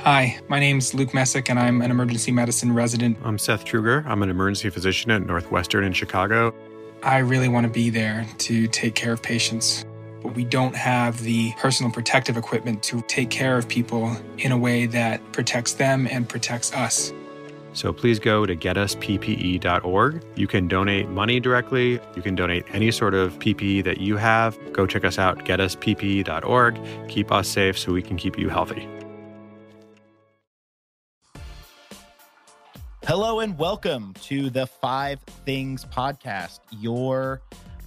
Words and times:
Hi, 0.00 0.40
my 0.48 0.58
name's 0.58 0.94
Luke 0.94 1.12
Messac, 1.12 1.50
and 1.50 1.58
I'm 1.58 1.82
an 1.82 1.90
emergency 1.90 2.32
medicine 2.32 2.72
resident. 2.72 3.18
I'm 3.22 3.38
Seth 3.38 3.66
Trueger. 3.66 4.04
I'm 4.06 4.22
an 4.22 4.30
emergency 4.30 4.70
physician 4.70 5.10
at 5.10 5.26
Northwestern 5.26 5.84
in 5.84 5.92
Chicago. 5.92 6.54
I 7.02 7.18
really 7.18 7.48
want 7.48 7.66
to 7.66 7.70
be 7.72 7.90
there 7.90 8.26
to 8.38 8.66
take 8.66 8.94
care 8.94 9.12
of 9.12 9.22
patients, 9.22 9.84
but 10.22 10.34
we 10.34 10.44
don't 10.44 10.74
have 10.74 11.20
the 11.20 11.52
personal 11.58 11.92
protective 11.92 12.38
equipment 12.38 12.82
to 12.84 13.02
take 13.02 13.28
care 13.28 13.58
of 13.58 13.68
people 13.68 14.16
in 14.38 14.52
a 14.52 14.58
way 14.58 14.86
that 14.86 15.20
protects 15.32 15.74
them 15.74 16.08
and 16.10 16.26
protects 16.26 16.72
us. 16.72 17.12
So 17.72 17.92
please 17.92 18.18
go 18.18 18.46
to 18.46 18.56
getusppe.org. 18.56 20.24
You 20.34 20.46
can 20.48 20.66
donate 20.66 21.08
money 21.10 21.38
directly. 21.38 22.00
You 22.16 22.22
can 22.22 22.34
donate 22.34 22.64
any 22.72 22.90
sort 22.90 23.14
of 23.14 23.38
PPE 23.38 23.84
that 23.84 23.98
you 23.98 24.16
have. 24.16 24.58
Go 24.72 24.86
check 24.86 25.04
us 25.04 25.18
out, 25.18 25.44
getusppe.org. 25.44 26.80
Keep 27.08 27.30
us 27.30 27.48
safe 27.48 27.78
so 27.78 27.92
we 27.92 28.02
can 28.02 28.16
keep 28.16 28.38
you 28.38 28.48
healthy. 28.48 28.88
Hello 33.04 33.40
and 33.40 33.58
welcome 33.58 34.12
to 34.22 34.50
the 34.50 34.66
Five 34.66 35.20
Things 35.46 35.86
Podcast, 35.86 36.60
your 36.70 37.40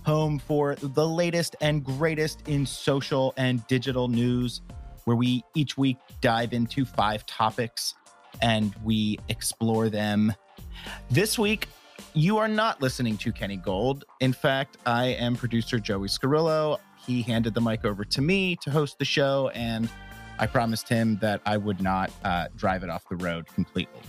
home 0.06 0.40
for 0.40 0.76
the 0.76 1.08
latest 1.08 1.56
and 1.62 1.84
greatest 1.84 2.48
in 2.48 2.66
social 2.66 3.34
and 3.38 3.66
digital 3.68 4.08
news, 4.08 4.62
where 5.06 5.16
we 5.16 5.44
each 5.54 5.78
week 5.78 5.98
dive 6.20 6.52
into 6.52 6.84
five 6.84 7.26
topics 7.28 7.94
and 8.42 8.76
we 8.84 9.20
explore 9.30 9.88
them. 9.88 10.34
This 11.12 11.38
week, 11.38 11.68
you 12.14 12.40
are 12.40 12.48
not 12.48 12.82
listening 12.82 13.16
to 13.18 13.32
Kenny 13.32 13.58
Gold. 13.58 14.06
In 14.20 14.34
fact, 14.34 14.78
I 14.86 15.06
am 15.06 15.36
producer 15.36 15.80
Joey 15.80 16.08
Scarillo. 16.08 16.80
He 17.06 17.22
handed 17.22 17.54
the 17.54 17.62
mic 17.62 17.86
over 17.86 18.04
to 18.04 18.22
me 18.22 18.56
to 18.58 18.72
host 18.72 18.98
the 18.98 19.06
show, 19.06 19.52
and 19.54 19.88
I 20.40 20.48
promised 20.48 20.90
him 20.90 21.18
that 21.20 21.40
I 21.46 21.58
would 21.58 21.82
not 21.82 22.12
uh, 22.26 22.48
drive 22.56 22.84
it 22.84 22.90
off 22.90 23.08
the 23.10 23.16
road 23.16 23.46
completely. 23.54 24.02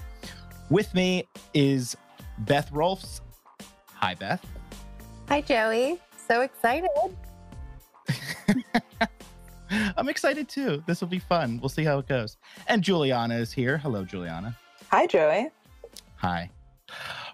With 0.71 0.95
me 0.95 1.29
is 1.53 1.97
Beth 2.39 2.73
Rolfs. 2.73 3.21
Hi, 3.95 4.15
Beth. 4.15 4.45
Hi, 5.29 5.41
Joey. 5.43 6.01
So 6.27 6.41
excited. 6.41 6.89
I'm 9.97 10.09
excited 10.09 10.49
too. 10.49 10.83
This 10.87 11.01
will 11.01 11.09
be 11.09 11.19
fun. 11.19 11.59
We'll 11.61 11.69
see 11.69 11.85
how 11.85 11.99
it 11.99 12.09
goes. 12.09 12.37
And 12.67 12.83
Juliana 12.83 13.37
is 13.37 13.53
here. 13.53 13.77
Hello, 13.79 14.05
Juliana. 14.05 14.57
Hi, 14.91 15.07
Joey. 15.07 15.51
Hi. 16.17 16.51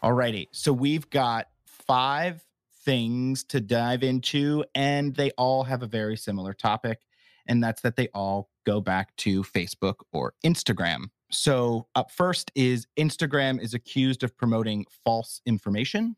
Alrighty. 0.02 0.48
So 0.50 0.72
we've 0.72 1.08
got 1.10 1.48
five 1.66 2.44
things 2.84 3.44
to 3.44 3.60
dive 3.60 4.02
into, 4.02 4.64
and 4.74 5.14
they 5.14 5.30
all 5.32 5.64
have 5.64 5.82
a 5.82 5.86
very 5.86 6.16
similar 6.16 6.52
topic, 6.52 7.00
and 7.46 7.62
that's 7.62 7.82
that 7.82 7.96
they 7.96 8.08
all 8.14 8.48
go 8.64 8.80
back 8.80 9.14
to 9.16 9.42
Facebook 9.42 9.96
or 10.12 10.34
Instagram. 10.44 11.10
So, 11.32 11.86
up 11.94 12.10
first 12.10 12.50
is 12.56 12.86
Instagram 12.98 13.62
is 13.62 13.72
accused 13.72 14.24
of 14.24 14.36
promoting 14.36 14.84
false 15.04 15.40
information. 15.46 16.16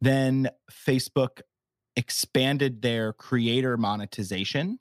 Then, 0.00 0.48
Facebook 0.70 1.40
expanded 1.96 2.80
their 2.80 3.12
creator 3.12 3.76
monetization. 3.76 4.78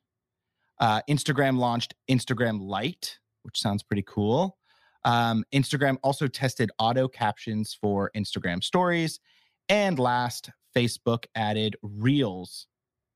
Uh, 0.79 1.01
Instagram 1.09 1.57
launched 1.57 1.95
Instagram 2.09 2.61
Lite, 2.61 3.17
which 3.41 3.59
sounds 3.59 3.81
pretty 3.81 4.03
cool. 4.07 4.57
Um, 5.03 5.43
Instagram 5.51 5.97
also 6.03 6.27
tested 6.27 6.69
auto 6.77 7.07
captions 7.07 7.75
for 7.79 8.11
Instagram 8.15 8.63
stories. 8.63 9.19
And 9.69 9.97
last, 9.97 10.51
Facebook 10.75 11.25
added 11.33 11.75
Reels 11.81 12.67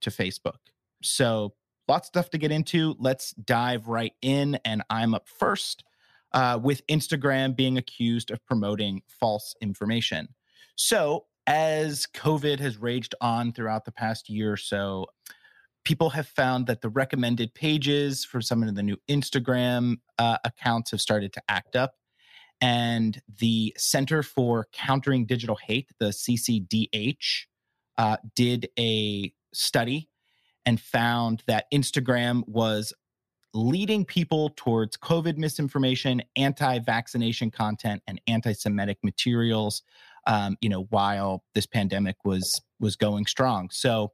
to 0.02 0.09
Facebook. 0.09 0.58
So, 1.03 1.53
lots 1.88 2.08
of 2.08 2.14
stuff 2.14 2.30
to 2.31 2.39
get 2.39 2.52
into. 2.52 2.95
Let's 2.97 3.31
dive 3.34 3.88
right 3.88 4.14
in. 4.23 4.58
And 4.66 4.81
I'm 4.89 5.14
up 5.14 5.28
first 5.28 5.84
uh, 6.34 6.60
with 6.62 6.86
Instagram 6.88 7.56
being 7.56 7.78
accused 7.78 8.32
of 8.32 8.44
promoting 8.46 9.02
false 9.08 9.56
information. 9.62 10.30
So, 10.76 11.26
as 11.48 12.08
COVID 12.14 12.60
has 12.60 12.78
raged 12.78 13.16
on 13.20 13.52
throughout 13.52 13.86
the 13.86 13.92
past 13.92 14.30
year 14.30 14.53
or 14.53 14.58
so, 14.58 15.08
people 15.84 16.12
have 16.12 16.28
found 16.28 16.68
that 16.68 16.81
the 16.81 16.90
recommended 16.90 17.53
pages 17.53 18.24
for 18.24 18.41
some 18.41 18.64
of 18.64 18.75
the 18.75 18.84
new 18.84 18.97
Instagram 19.09 19.96
uh, 20.18 20.38
accounts 20.46 20.91
have 20.91 21.02
started 21.02 21.34
to 21.34 21.41
act 21.50 21.75
up. 21.75 21.96
And 22.62 23.20
the 23.40 23.74
Center 23.78 24.22
for 24.22 24.68
Countering 24.72 25.25
Digital 25.25 25.58
Hate, 25.66 25.90
the 26.00 26.09
CCDH, 26.09 27.46
uh, 27.97 28.18
did 28.36 28.70
a 28.78 29.34
study 29.53 30.09
and 30.66 30.80
found 30.80 31.44
that 31.47 31.66
Instagram 31.74 32.47
was 32.47 32.94
leading 33.53 34.06
people 34.06 34.51
towards 34.56 34.97
COVID 34.97 35.38
misinformation, 35.38 36.22
anti-vaccination 36.35 37.51
content, 37.51 38.01
and 38.07 38.22
anti-Semitic 38.28 38.97
materials. 39.03 39.84
Um, 40.28 40.57
you 40.62 40.69
know, 40.69 40.84
while 40.89 41.44
this 41.56 41.66
pandemic 41.66 42.23
was 42.23 42.61
was 42.79 42.95
going 42.95 43.25
strong, 43.25 43.69
so 43.72 44.11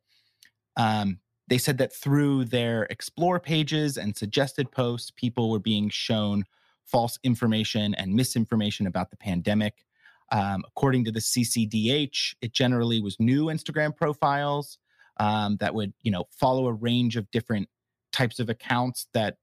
um, 0.77 1.19
they 1.47 1.57
said 1.57 1.77
that 1.79 1.93
through 1.93 2.45
their 2.45 2.83
explore 2.83 3.39
pages 3.39 3.97
and 3.97 4.15
suggested 4.15 4.71
posts, 4.71 5.11
people 5.15 5.49
were 5.49 5.59
being 5.59 5.89
shown 5.89 6.45
false 6.85 7.19
information 7.23 7.93
and 7.95 8.13
misinformation 8.13 8.87
about 8.87 9.11
the 9.11 9.17
pandemic. 9.17 9.85
Um, 10.31 10.63
according 10.67 11.05
to 11.05 11.11
the 11.11 11.19
CCDH, 11.19 12.35
it 12.41 12.53
generally 12.53 13.01
was 13.01 13.17
new 13.19 13.45
Instagram 13.45 13.95
profiles 13.95 14.77
um, 15.17 15.57
that 15.57 15.73
would, 15.73 15.93
you 16.01 16.11
know, 16.11 16.25
follow 16.31 16.67
a 16.67 16.73
range 16.73 17.15
of 17.15 17.29
different 17.31 17.69
types 18.17 18.39
of 18.39 18.49
accounts 18.49 19.07
that 19.13 19.37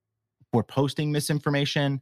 were 0.53 0.65
posting 0.65 1.13
misinformation. 1.13 2.01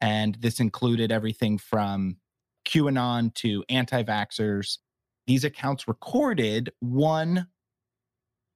And 0.00 0.36
this 0.36 0.60
included 0.60 1.10
everything 1.10 1.58
from 1.58 2.16
QAnon 2.64 3.34
to 3.34 3.64
anti 3.68 4.02
vaxxers. 4.02 4.78
These 5.26 5.44
accounts 5.44 5.88
recorded 5.88 6.70
one 6.80 7.48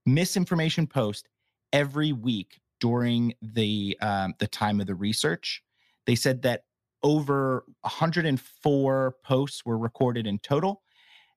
misinformation 0.04 0.86
post 0.86 1.28
every 1.72 2.12
week 2.12 2.60
during 2.80 3.34
the 3.42 3.96
um, 4.00 4.34
the 4.38 4.46
time 4.46 4.80
of 4.80 4.86
the 4.86 4.94
research. 4.94 5.62
They 6.06 6.14
said 6.14 6.42
that 6.42 6.62
over 7.02 7.64
104 7.82 9.16
posts 9.24 9.64
were 9.64 9.78
recorded 9.78 10.26
in 10.26 10.38
total, 10.38 10.82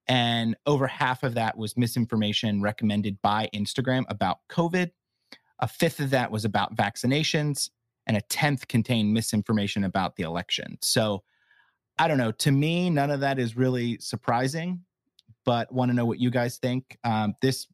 and 0.08 0.56
over 0.66 0.88
half 0.88 1.24
of 1.24 1.36
that 1.36 1.58
was 1.58 1.78
misinformation 1.78 2.62
recommended 2.62 3.22
by 3.22 3.50
Instagram 3.54 4.06
about 4.10 4.40
COVID. 4.50 4.92
A 5.60 5.68
fifth 5.68 6.00
of 6.00 6.10
that 6.12 6.32
was 6.32 6.46
about 6.46 6.76
vaccinations, 6.76 7.70
and 8.08 8.18
a 8.18 8.22
tenth 8.22 8.68
contained 8.68 9.14
misinformation 9.14 9.84
about 9.84 10.16
the 10.16 10.24
election. 10.24 10.80
So 10.82 11.22
I 12.00 12.08
don't 12.08 12.18
know. 12.18 12.32
To 12.32 12.52
me, 12.52 12.90
none 12.90 13.12
of 13.12 13.20
that 13.20 13.38
is 13.38 13.56
really 13.56 14.00
surprising, 14.00 14.82
but 15.46 15.72
want 15.72 15.92
to 15.92 15.96
know 15.96 16.06
what 16.06 16.20
you 16.20 16.32
guys 16.32 16.58
think. 16.58 16.98
Um, 17.04 17.36
this 17.42 17.68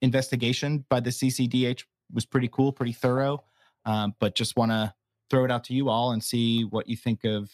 investigation 0.00 0.84
by 0.88 1.00
the 1.00 1.10
CCDH 1.10 1.84
was 2.10 2.24
pretty 2.24 2.48
cool, 2.48 2.72
pretty 2.72 2.92
thorough, 2.92 3.44
um, 3.84 4.14
but 4.18 4.34
just 4.34 4.56
want 4.56 4.70
to 4.70 4.94
throw 5.28 5.44
it 5.44 5.50
out 5.50 5.64
to 5.64 5.74
you 5.74 5.88
all 5.88 6.12
and 6.12 6.22
see 6.22 6.62
what 6.62 6.88
you 6.88 6.96
think 6.96 7.24
of 7.24 7.50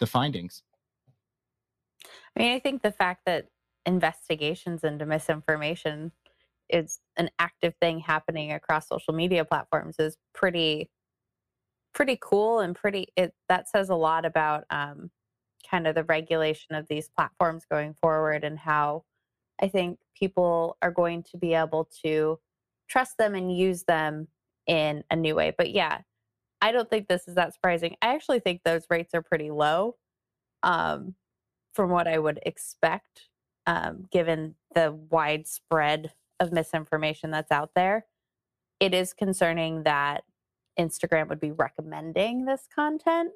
the 0.00 0.06
findings. 0.06 0.62
I 2.36 2.42
mean, 2.42 2.52
I 2.52 2.58
think 2.58 2.82
the 2.82 2.92
fact 2.92 3.26
that 3.26 3.46
investigations 3.84 4.82
into 4.82 5.06
misinformation 5.06 6.12
is 6.68 7.00
an 7.16 7.30
active 7.38 7.74
thing 7.80 8.00
happening 8.00 8.52
across 8.52 8.88
social 8.88 9.14
media 9.14 9.44
platforms 9.44 9.96
is 9.98 10.16
pretty 10.34 10.90
pretty 11.94 12.18
cool 12.20 12.60
and 12.60 12.76
pretty 12.76 13.08
it 13.16 13.32
that 13.48 13.68
says 13.68 13.88
a 13.88 13.94
lot 13.94 14.26
about 14.26 14.64
um, 14.70 15.10
kind 15.68 15.86
of 15.86 15.94
the 15.94 16.04
regulation 16.04 16.74
of 16.74 16.86
these 16.88 17.08
platforms 17.08 17.64
going 17.70 17.94
forward 17.94 18.44
and 18.44 18.58
how 18.58 19.02
I 19.60 19.68
think 19.68 19.98
people 20.18 20.76
are 20.82 20.90
going 20.90 21.22
to 21.30 21.38
be 21.38 21.54
able 21.54 21.88
to 22.04 22.38
trust 22.88 23.16
them 23.18 23.34
and 23.34 23.56
use 23.56 23.84
them 23.84 24.28
in 24.66 25.02
a 25.10 25.16
new 25.16 25.34
way. 25.34 25.54
But 25.56 25.70
yeah, 25.70 26.00
I 26.60 26.72
don't 26.72 26.88
think 26.88 27.08
this 27.08 27.26
is 27.28 27.34
that 27.34 27.54
surprising. 27.54 27.96
I 28.02 28.14
actually 28.14 28.40
think 28.40 28.62
those 28.64 28.86
rates 28.90 29.14
are 29.14 29.22
pretty 29.22 29.50
low 29.50 29.96
um, 30.62 31.14
from 31.72 31.90
what 31.90 32.08
I 32.08 32.18
would 32.18 32.40
expect, 32.44 33.28
um, 33.66 34.06
given 34.10 34.54
the 34.74 34.92
widespread 35.10 36.12
of 36.40 36.52
misinformation 36.52 37.30
that's 37.30 37.52
out 37.52 37.70
there. 37.74 38.06
It 38.80 38.94
is 38.94 39.12
concerning 39.12 39.84
that 39.84 40.24
Instagram 40.78 41.28
would 41.28 41.40
be 41.40 41.52
recommending 41.52 42.44
this 42.44 42.66
content. 42.74 43.32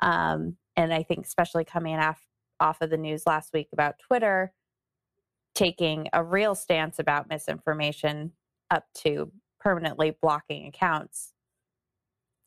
Um, 0.00 0.56
and 0.76 0.92
I 0.92 1.02
think, 1.02 1.26
especially 1.26 1.64
coming 1.64 1.96
off, 1.96 2.22
off 2.58 2.80
of 2.80 2.90
the 2.90 2.96
news 2.96 3.26
last 3.26 3.52
week 3.52 3.68
about 3.72 3.96
Twitter 3.98 4.52
taking 5.54 6.08
a 6.12 6.24
real 6.24 6.54
stance 6.54 6.98
about 6.98 7.28
misinformation 7.28 8.32
up 8.70 8.86
to 8.94 9.30
permanently 9.60 10.16
blocking 10.22 10.66
accounts, 10.66 11.32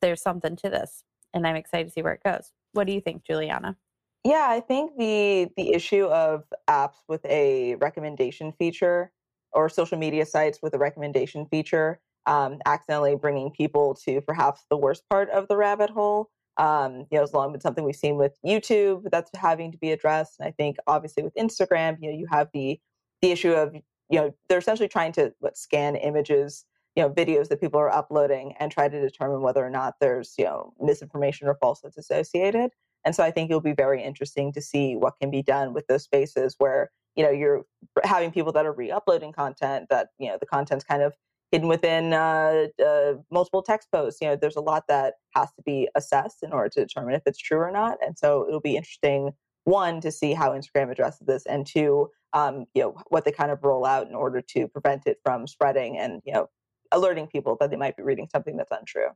there's 0.02 0.22
something 0.22 0.56
to 0.56 0.68
this. 0.68 1.04
And 1.32 1.46
I'm 1.46 1.56
excited 1.56 1.86
to 1.86 1.92
see 1.92 2.02
where 2.02 2.14
it 2.14 2.24
goes. 2.24 2.52
What 2.72 2.86
do 2.86 2.92
you 2.92 3.00
think, 3.00 3.24
Juliana? 3.24 3.76
Yeah, 4.24 4.46
I 4.48 4.60
think 4.60 4.96
the 4.98 5.50
the 5.56 5.72
issue 5.72 6.06
of 6.06 6.44
apps 6.68 6.96
with 7.08 7.24
a 7.26 7.76
recommendation 7.76 8.52
feature 8.58 9.12
or 9.56 9.68
social 9.68 9.98
media 9.98 10.24
sites 10.24 10.58
with 10.62 10.74
a 10.74 10.78
recommendation 10.78 11.46
feature 11.46 11.98
um, 12.26 12.58
accidentally 12.66 13.16
bringing 13.16 13.50
people 13.50 13.94
to 14.04 14.20
perhaps 14.20 14.60
the 14.70 14.76
worst 14.76 15.02
part 15.10 15.28
of 15.30 15.48
the 15.48 15.56
rabbit 15.56 15.90
hole 15.90 16.28
Um, 16.58 17.06
you 17.10 17.18
know, 17.18 17.22
it's 17.24 17.34
long 17.34 17.52
been 17.52 17.60
something 17.60 17.84
we've 17.84 18.04
seen 18.06 18.16
with 18.16 18.34
YouTube 18.44 19.00
that's 19.12 19.30
having 19.34 19.70
to 19.72 19.78
be 19.78 19.92
addressed. 19.92 20.34
And 20.38 20.48
I 20.48 20.52
think 20.52 20.76
obviously 20.86 21.22
with 21.22 21.34
Instagram, 21.34 21.98
you 22.00 22.10
know, 22.10 22.16
you 22.16 22.26
have 22.30 22.48
the 22.52 22.80
the 23.22 23.30
issue 23.30 23.52
of, 23.52 23.74
you 23.74 24.18
know, 24.18 24.34
they're 24.48 24.58
essentially 24.64 24.88
trying 24.88 25.12
to 25.12 25.32
what 25.40 25.56
scan 25.56 25.96
images, 25.96 26.64
you 26.94 27.02
know, 27.02 27.10
videos 27.10 27.48
that 27.48 27.60
people 27.60 27.80
are 27.80 27.90
uploading 27.90 28.54
and 28.58 28.70
try 28.70 28.88
to 28.88 29.00
determine 29.00 29.42
whether 29.42 29.64
or 29.64 29.70
not 29.70 29.94
there's, 30.00 30.34
you 30.38 30.44
know, 30.44 30.72
misinformation 30.80 31.48
or 31.48 31.56
falsehoods 31.60 31.98
associated. 31.98 32.70
And 33.04 33.14
so 33.14 33.22
I 33.22 33.30
think 33.30 33.50
it'll 33.50 33.60
be 33.60 33.84
very 33.86 34.02
interesting 34.02 34.52
to 34.52 34.60
see 34.60 34.96
what 34.96 35.14
can 35.20 35.30
be 35.30 35.42
done 35.42 35.72
with 35.74 35.86
those 35.86 36.04
spaces 36.04 36.56
where, 36.58 36.90
you 37.16 37.24
know, 37.24 37.30
you're 37.30 37.64
having 38.04 38.30
people 38.30 38.52
that 38.52 38.66
are 38.66 38.72
re-uploading 38.72 39.32
content 39.32 39.86
that, 39.90 40.08
you 40.18 40.28
know, 40.28 40.36
the 40.38 40.46
content's 40.46 40.84
kind 40.84 41.02
of 41.02 41.14
hidden 41.50 41.68
within 41.68 42.12
uh, 42.12 42.66
uh, 42.84 43.14
multiple 43.30 43.62
text 43.62 43.88
posts. 43.90 44.20
You 44.20 44.28
know, 44.28 44.36
there's 44.36 44.56
a 44.56 44.60
lot 44.60 44.84
that 44.88 45.14
has 45.34 45.48
to 45.54 45.62
be 45.62 45.88
assessed 45.94 46.42
in 46.42 46.52
order 46.52 46.68
to 46.70 46.80
determine 46.84 47.14
if 47.14 47.22
it's 47.26 47.38
true 47.38 47.58
or 47.58 47.70
not. 47.70 47.98
And 48.04 48.18
so 48.18 48.46
it'll 48.46 48.60
be 48.60 48.76
interesting, 48.76 49.32
one, 49.64 50.00
to 50.00 50.12
see 50.12 50.34
how 50.34 50.50
Instagram 50.50 50.90
addresses 50.90 51.26
this, 51.26 51.46
and 51.46 51.66
two, 51.66 52.10
um, 52.32 52.66
you 52.74 52.82
know, 52.82 52.96
what 53.08 53.24
they 53.24 53.32
kind 53.32 53.50
of 53.50 53.62
roll 53.62 53.86
out 53.86 54.08
in 54.08 54.14
order 54.14 54.40
to 54.40 54.68
prevent 54.68 55.06
it 55.06 55.18
from 55.24 55.46
spreading 55.46 55.96
and, 55.96 56.20
you 56.24 56.32
know, 56.32 56.48
alerting 56.92 57.26
people 57.26 57.56
that 57.60 57.70
they 57.70 57.76
might 57.76 57.96
be 57.96 58.02
reading 58.02 58.28
something 58.30 58.56
that's 58.56 58.70
untrue. 58.70 59.08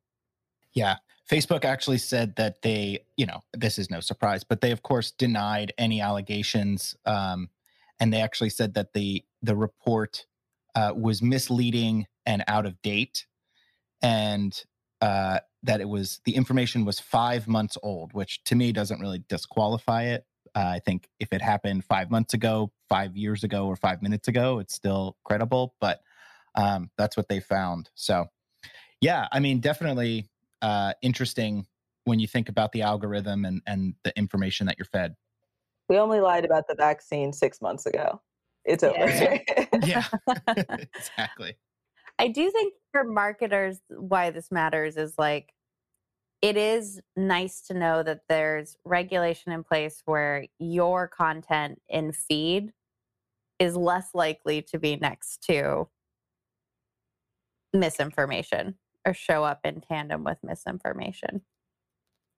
Yeah. 0.73 0.97
Facebook 1.31 1.64
actually 1.64 1.99
said 1.99 2.37
that 2.37 2.62
they, 2.62 3.05
you 3.17 3.26
know, 3.26 3.43
this 3.52 3.79
is 3.79 3.91
no 3.91 4.00
surprise, 4.00 4.43
but 4.43 4.61
they 4.61 4.70
of 4.70 4.82
course 4.82 5.11
denied 5.11 5.73
any 5.79 6.00
allegations. 6.00 6.97
Um, 7.06 7.49
and 8.00 8.12
they 8.12 8.20
actually 8.20 8.50
said 8.50 8.75
that 8.75 8.94
the 8.94 9.23
the 9.43 9.55
report 9.55 10.26
uh, 10.75 10.93
was 10.97 11.23
misleading 11.23 12.06
and 12.26 12.43
out 12.49 12.67
of 12.67 12.81
date, 12.82 13.26
and 14.02 14.64
uh, 15.00 15.41
that 15.62 15.81
it 15.81 15.88
was 15.88 16.20
the 16.25 16.35
information 16.35 16.85
was 16.85 16.99
five 16.99 17.47
months 17.47 17.76
old, 17.82 18.12
which 18.12 18.43
to 18.44 18.55
me 18.55 18.73
doesn't 18.73 19.00
really 19.00 19.23
disqualify 19.29 20.05
it. 20.05 20.25
Uh, 20.55 20.73
I 20.75 20.81
think 20.81 21.08
if 21.20 21.32
it 21.32 21.43
happened 21.43 21.85
five 21.85 22.11
months 22.11 22.35
ago, 22.35 22.73
five 22.88 23.17
years 23.17 23.44
ago, 23.44 23.67
or 23.67 23.76
five 23.76 24.02
minutes 24.02 24.26
ago, 24.26 24.58
it's 24.58 24.75
still 24.75 25.17
credible. 25.25 25.75
But 25.81 26.00
um, 26.56 26.91
that's 26.99 27.17
what 27.17 27.29
they 27.29 27.41
found. 27.41 27.91
So, 27.94 28.26
yeah, 29.00 29.29
I 29.31 29.38
mean, 29.38 29.61
definitely 29.61 30.29
uh, 30.61 30.94
interesting 31.02 31.67
when 32.05 32.19
you 32.19 32.26
think 32.26 32.49
about 32.49 32.73
the 32.73 32.82
algorithm 32.82 33.44
and 33.44 33.62
and 33.67 33.94
the 34.02 34.17
information 34.19 34.67
that 34.67 34.76
you're 34.79 34.87
fed. 34.87 35.14
We 35.90 35.98
only 35.98 36.20
lied 36.20 36.44
about 36.44 36.69
the 36.69 36.76
vaccine 36.76 37.32
six 37.32 37.60
months 37.60 37.84
ago. 37.84 38.22
It's 38.64 38.84
over. 38.84 39.10
Yeah. 39.10 39.38
yeah, 39.82 40.04
exactly. 40.94 41.56
I 42.16 42.28
do 42.28 42.48
think 42.52 42.75
for 42.92 43.02
marketers, 43.02 43.81
why 43.88 44.31
this 44.31 44.52
matters 44.52 44.96
is 44.96 45.14
like 45.19 45.52
it 46.42 46.56
is 46.56 47.00
nice 47.16 47.62
to 47.62 47.75
know 47.75 48.04
that 48.04 48.20
there's 48.28 48.76
regulation 48.84 49.50
in 49.50 49.64
place 49.64 50.00
where 50.04 50.46
your 50.60 51.08
content 51.08 51.82
in 51.88 52.12
feed 52.12 52.72
is 53.58 53.76
less 53.76 54.10
likely 54.14 54.62
to 54.62 54.78
be 54.78 54.94
next 54.94 55.42
to 55.48 55.88
misinformation 57.75 58.76
or 59.04 59.12
show 59.12 59.42
up 59.42 59.60
in 59.64 59.81
tandem 59.81 60.22
with 60.22 60.38
misinformation. 60.44 61.42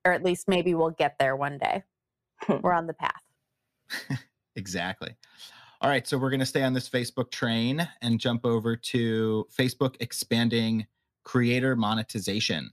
Or 0.07 0.13
at 0.13 0.25
least 0.25 0.49
maybe 0.49 0.75
we'll 0.75 0.91
get 0.91 1.17
there 1.19 1.37
one 1.37 1.59
day. 1.59 1.83
Hmm. 2.41 2.57
We're 2.63 2.73
on 2.73 2.87
the 2.87 2.95
path. 2.95 3.23
exactly. 4.57 5.17
All 5.81 5.91
right, 5.91 6.07
so 6.07 6.17
we're 6.17 6.31
going 6.31 6.41
to 6.41 6.47
stay 6.47 6.63
on 6.63 6.75
this 6.75 6.89
Facebook 6.89 7.33
train 7.33 7.89
and 8.03 8.21
jump 8.21 8.47
over 8.47 8.77
to 8.77 9.47
Facebook 9.53 9.97
expanding 9.99 10.87
creator 11.25 11.75
monetization. 11.75 12.71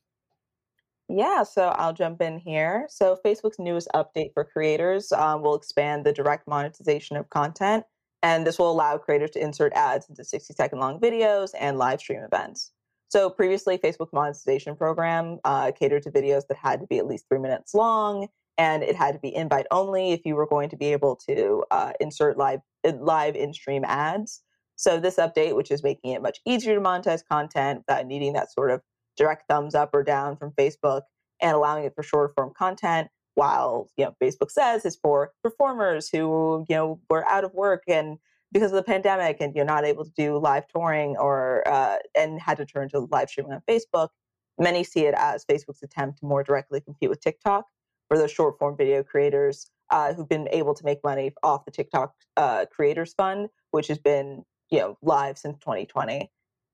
Yeah, 1.08 1.42
so 1.42 1.70
I'll 1.70 1.94
jump 1.94 2.22
in 2.22 2.38
here. 2.38 2.86
So, 2.88 3.18
Facebook's 3.26 3.58
newest 3.58 3.88
update 3.96 4.32
for 4.36 4.44
creators 4.44 5.12
um, 5.12 5.42
will 5.42 5.56
expand 5.56 6.06
the 6.06 6.14
direct 6.14 6.48
monetization 6.48 7.18
of 7.18 7.28
content, 7.32 7.84
and 8.22 8.46
this 8.46 8.60
will 8.60 8.72
allow 8.72 9.00
creators 9.00 9.32
to 9.32 9.42
insert 9.42 9.74
ads 9.74 10.08
into 10.08 10.24
60 10.24 10.54
second 10.54 10.78
long 10.78 11.00
videos 11.00 11.50
and 11.60 11.80
live 11.80 12.00
stream 12.00 12.22
events. 12.22 12.74
So, 13.10 13.32
previously, 13.32 13.80
Facebook 13.80 14.14
monetization 14.14 14.76
program 14.76 15.40
uh, 15.44 15.72
catered 15.72 16.04
to 16.04 16.12
videos 16.12 16.46
that 16.48 16.58
had 16.58 16.80
to 16.82 16.86
be 16.86 17.00
at 17.00 17.08
least 17.08 17.26
three 17.28 17.40
minutes 17.40 17.74
long, 17.74 18.28
and 18.60 18.84
it 18.84 18.96
had 18.96 19.14
to 19.14 19.20
be 19.20 19.34
invite 19.34 19.66
only 19.72 20.12
if 20.12 20.26
you 20.26 20.36
were 20.36 20.46
going 20.46 20.70
to 20.70 20.76
be 20.76 20.92
able 20.92 21.16
to 21.16 21.64
uh, 21.72 21.94
insert 22.00 22.38
live 22.38 22.60
live 23.00 23.36
in 23.36 23.54
stream 23.54 23.84
ads. 23.86 24.42
So, 24.76 25.00
this 25.00 25.16
update, 25.16 25.56
which 25.56 25.72
is 25.72 25.82
making 25.82 26.12
it 26.12 26.22
much 26.22 26.40
easier 26.46 26.76
to 26.76 26.82
monetize 26.82 27.22
content 27.26 27.84
without 27.88 28.06
needing 28.06 28.34
that 28.34 28.52
sort 28.52 28.70
of 28.72 28.82
direct 29.18 29.46
thumbs 29.50 29.76
up 29.76 29.90
or 29.94 30.04
down 30.04 30.36
from 30.38 30.52
Facebook 30.52 31.02
and 31.42 31.56
allowing 31.56 31.86
it 31.86 31.94
for 31.96 32.04
short 32.04 32.36
form 32.36 32.52
content 32.56 33.08
while 33.36 33.88
you 33.98 34.04
know 34.04 34.14
Facebook 34.22 34.52
says 34.52 34.86
is 34.86 34.98
for 35.02 35.32
performers 35.42 36.10
who 36.10 36.66
you 36.68 36.76
know 36.76 37.00
were 37.10 37.28
out 37.30 37.46
of 37.46 37.54
work 37.54 37.84
and 37.88 38.18
because 38.52 38.72
of 38.72 38.76
the 38.76 38.84
pandemic 38.84 39.38
and 39.40 39.56
you're 39.56 39.64
not 39.64 39.86
able 39.86 40.04
to 40.04 40.12
do 40.18 40.38
live 40.38 40.68
touring 40.68 41.16
or 41.18 41.66
uh, 41.66 41.98
and 42.18 42.42
had 42.42 42.58
to 42.58 42.66
turn 42.66 42.90
to 42.90 43.08
live 43.12 43.30
streaming 43.30 43.54
on 43.54 43.62
Facebook. 43.70 44.10
Many 44.58 44.84
see 44.84 45.06
it 45.06 45.14
as 45.18 45.46
Facebook's 45.46 45.84
attempt 45.84 46.20
to 46.20 46.26
more 46.26 46.44
directly 46.44 46.82
compete 46.82 47.10
with 47.10 47.22
TikTok 47.22 47.66
for 48.10 48.18
those 48.18 48.32
short 48.32 48.60
form 48.60 48.76
video 48.76 49.04
creators 49.04 49.72
uh, 49.90 50.14
who've 50.14 50.28
been 50.28 50.50
able 50.52 50.74
to 50.74 50.84
make 50.84 51.00
money 51.04 51.32
off 51.44 51.64
the 51.66 51.72
TikTok 51.72 52.14
uh, 52.36 52.66
Creators 52.72 53.14
Fund, 53.14 53.50
which 53.72 53.88
has 53.88 53.98
been 53.98 54.44
you 54.70 54.80
know 54.80 54.98
live 55.02 55.38
since 55.38 55.58
2020. 55.60 56.30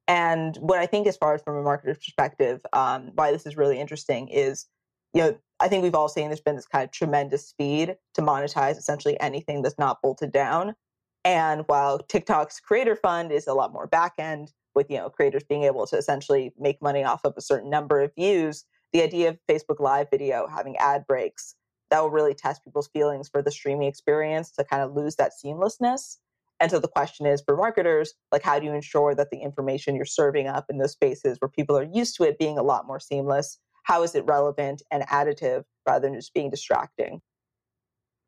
And 0.08 0.56
what 0.58 0.80
I 0.80 0.86
think, 0.86 1.08
as 1.08 1.18
far 1.18 1.34
as 1.34 1.42
from 1.42 1.58
a 1.58 1.64
marketer's 1.64 1.98
perspective, 1.98 2.62
um, 2.74 3.12
why 3.16 3.32
this 3.32 3.46
is 3.46 3.58
really 3.58 3.80
interesting 3.80 4.28
is, 4.28 4.68
you 5.14 5.22
know, 5.22 5.38
I 5.60 5.68
think 5.68 5.84
we've 5.84 5.96
all 5.96 6.10
seen 6.10 6.28
there's 6.28 6.42
been 6.42 6.56
this 6.56 6.68
kind 6.68 6.84
of 6.84 6.92
tremendous 6.92 7.48
speed 7.48 7.96
to 8.14 8.22
monetize 8.22 8.78
essentially 8.78 9.20
anything 9.20 9.62
that's 9.62 9.80
not 9.80 10.02
bolted 10.04 10.32
down. 10.32 10.76
And 11.24 11.64
while 11.66 11.98
TikTok's 12.00 12.60
creator 12.60 12.96
fund 12.96 13.32
is 13.32 13.48
a 13.48 13.54
lot 13.54 13.74
more 13.74 13.88
back 13.88 14.14
end 14.20 14.54
with, 14.76 14.92
you 14.92 14.98
know, 14.98 15.10
creators 15.10 15.44
being 15.44 15.64
able 15.64 15.88
to 15.88 15.98
essentially 15.98 16.54
make 16.60 16.82
money 16.84 17.04
off 17.04 17.22
of 17.24 17.34
a 17.36 17.42
certain 17.42 17.72
number 17.72 18.02
of 18.02 18.14
views, 18.14 18.66
the 18.94 19.02
idea 19.02 19.30
of 19.30 19.38
Facebook 19.50 19.80
Live 19.80 20.08
video 20.10 20.48
having 20.48 20.78
ad 20.78 21.06
breaks 21.08 21.56
that 21.92 22.02
will 22.02 22.10
really 22.10 22.34
test 22.34 22.64
people's 22.64 22.88
feelings 22.88 23.30
for 23.30 23.42
the 23.42 23.52
streaming 23.52 23.88
experience 23.88 24.52
to 24.52 24.64
kind 24.64 24.82
of 24.82 24.94
lose 24.94 25.16
that 25.16 25.32
seamlessness. 25.44 26.18
And 26.60 26.72
so 26.72 26.80
the 26.80 26.88
question 26.88 27.26
is 27.26 27.42
for 27.46 27.56
marketers, 27.58 28.14
like 28.32 28.42
how 28.42 28.60
do 28.60 28.66
you 28.66 28.74
ensure 28.74 29.14
that 29.16 29.30
the 29.30 29.38
information 29.38 29.96
you're 29.96 30.06
serving 30.06 30.48
up 30.48 30.66
in 30.70 30.78
those 30.78 30.94
spaces 30.94 31.38
where 31.40 31.50
people 31.50 31.78
are 31.78 31.84
used 31.84 32.16
to 32.18 32.24
it 32.24 32.40
being 32.40 32.58
a 32.58 32.64
lot 32.64 32.88
more 32.88 33.00
seamless, 33.00 33.60
how 33.84 34.04
is 34.04 34.16
it 34.16 34.26
relevant 34.26 34.82
and 34.92 35.04
additive 35.04 35.64
rather 35.88 36.08
than 36.08 36.16
just 36.16 36.34
being 36.34 36.50
distracting? 36.50 37.22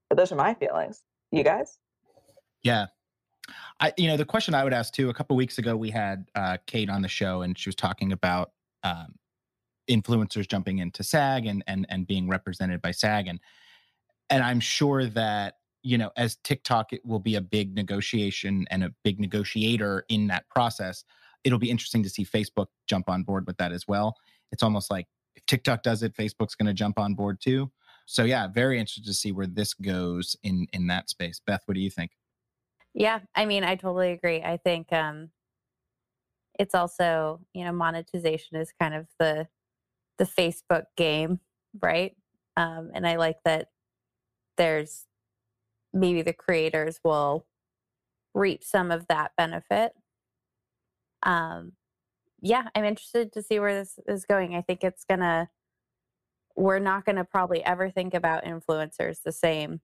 But 0.10 0.17
those 0.17 0.32
are 0.32 0.36
my 0.36 0.53
feelings. 0.53 1.03
You 1.32 1.43
guys? 1.43 1.77
Yeah. 2.63 2.88
I, 3.79 3.93
you 3.98 4.08
know, 4.08 4.17
the 4.17 4.25
question 4.25 4.53
I 4.53 4.63
would 4.63 4.74
ask 4.74 4.93
too. 4.93 5.10
A 5.10 5.13
couple 5.13 5.36
weeks 5.36 5.58
ago, 5.58 5.75
we 5.75 5.89
had 5.89 6.25
uh, 6.36 6.58
Kate 6.67 6.89
on 6.89 7.01
the 7.01 7.08
show, 7.08 7.41
and 7.41 7.58
she 7.58 7.70
was 7.70 7.75
talking 7.75 8.12
about 8.12 8.51
um, 8.84 9.15
influencers 9.89 10.48
jumping 10.48 10.79
into 10.79 11.03
SAG 11.03 11.46
and 11.46 11.63
and 11.67 11.86
and 11.89 12.08
being 12.08 12.27
represented 12.27 12.82
by 12.82 12.91
SAG, 12.91 13.27
and 13.27 13.39
and 14.29 14.44
I'm 14.44 14.60
sure 14.60 15.06
that 15.06 15.56
you 15.84 15.98
know, 15.98 16.12
as 16.17 16.36
TikTok, 16.44 16.91
it 16.91 17.06
will 17.06 17.20
be 17.20 17.36
a 17.36 17.41
big 17.41 17.74
negotiation 17.75 18.65
and 18.70 18.84
a 18.84 18.94
big 19.03 19.20
negotiator 19.20 20.03
in 20.10 20.27
that 20.27 20.50
process. 20.50 21.06
It'll 21.44 21.60
be 21.60 21.70
interesting 21.70 22.03
to 22.03 22.10
see 22.10 22.25
Facebook 22.25 22.67
jump 22.88 23.10
on 23.10 23.24
board 23.24 23.48
with 23.48 23.56
that 23.58 23.72
as 23.72 23.88
well. 23.88 24.15
It's 24.51 24.63
almost 24.63 24.91
like 24.91 25.08
if 25.38 25.46
TikTok 25.46 25.84
does 25.84 26.03
it, 26.03 26.13
Facebook's 26.13 26.56
going 26.56 26.67
to 26.67 26.74
jump 26.74 27.00
on 27.00 27.13
board 27.13 27.39
too. 27.39 27.72
So 28.06 28.24
yeah, 28.24 28.48
very 28.48 28.79
interested 28.79 29.06
to 29.06 29.13
see 29.13 29.32
where 29.32 29.48
this 29.48 29.74
goes 29.74 30.36
in 30.44 30.67
in 30.74 30.88
that 30.88 31.10
space. 31.10 31.39
Beth, 31.46 31.62
what 31.65 31.75
do 31.75 31.82
you 31.82 31.89
think? 31.89 32.12
Yeah, 32.94 33.20
I 33.36 33.46
mean, 33.46 33.63
I 33.63 33.75
totally 33.75 34.12
agree. 34.12 34.41
I 34.41 34.58
think 34.58 34.91
um 34.91 35.29
it's 36.60 36.74
also, 36.74 37.39
you 37.53 37.63
know, 37.63 37.72
monetization 37.72 38.58
is 38.58 38.74
kind 38.79 38.96
of 38.96 39.08
the 39.20 39.48
the 40.17 40.25
Facebook 40.25 40.86
game, 40.95 41.39
right? 41.81 42.15
Um 42.55 42.91
and 42.93 43.07
I 43.07 43.17
like 43.17 43.38
that 43.45 43.67
there's 44.57 45.05
maybe 45.93 46.21
the 46.21 46.33
creators 46.33 47.00
will 47.03 47.45
reap 48.33 48.63
some 48.63 48.91
of 48.91 49.07
that 49.07 49.31
benefit. 49.38 49.93
Um, 51.24 51.74
yeah, 52.41 52.67
I'm 52.75 52.86
interested 52.86 53.33
to 53.33 53.41
see 53.41 53.59
where 53.59 53.74
this 53.74 54.00
is 54.07 54.25
going. 54.25 54.55
I 54.55 54.62
think 54.62 54.83
it's 54.83 55.03
gonna. 55.03 55.50
We're 56.55 56.79
not 56.79 57.05
gonna 57.05 57.25
probably 57.25 57.63
ever 57.63 57.89
think 57.89 58.13
about 58.13 58.45
influencers 58.45 59.21
the 59.24 59.31
same 59.31 59.81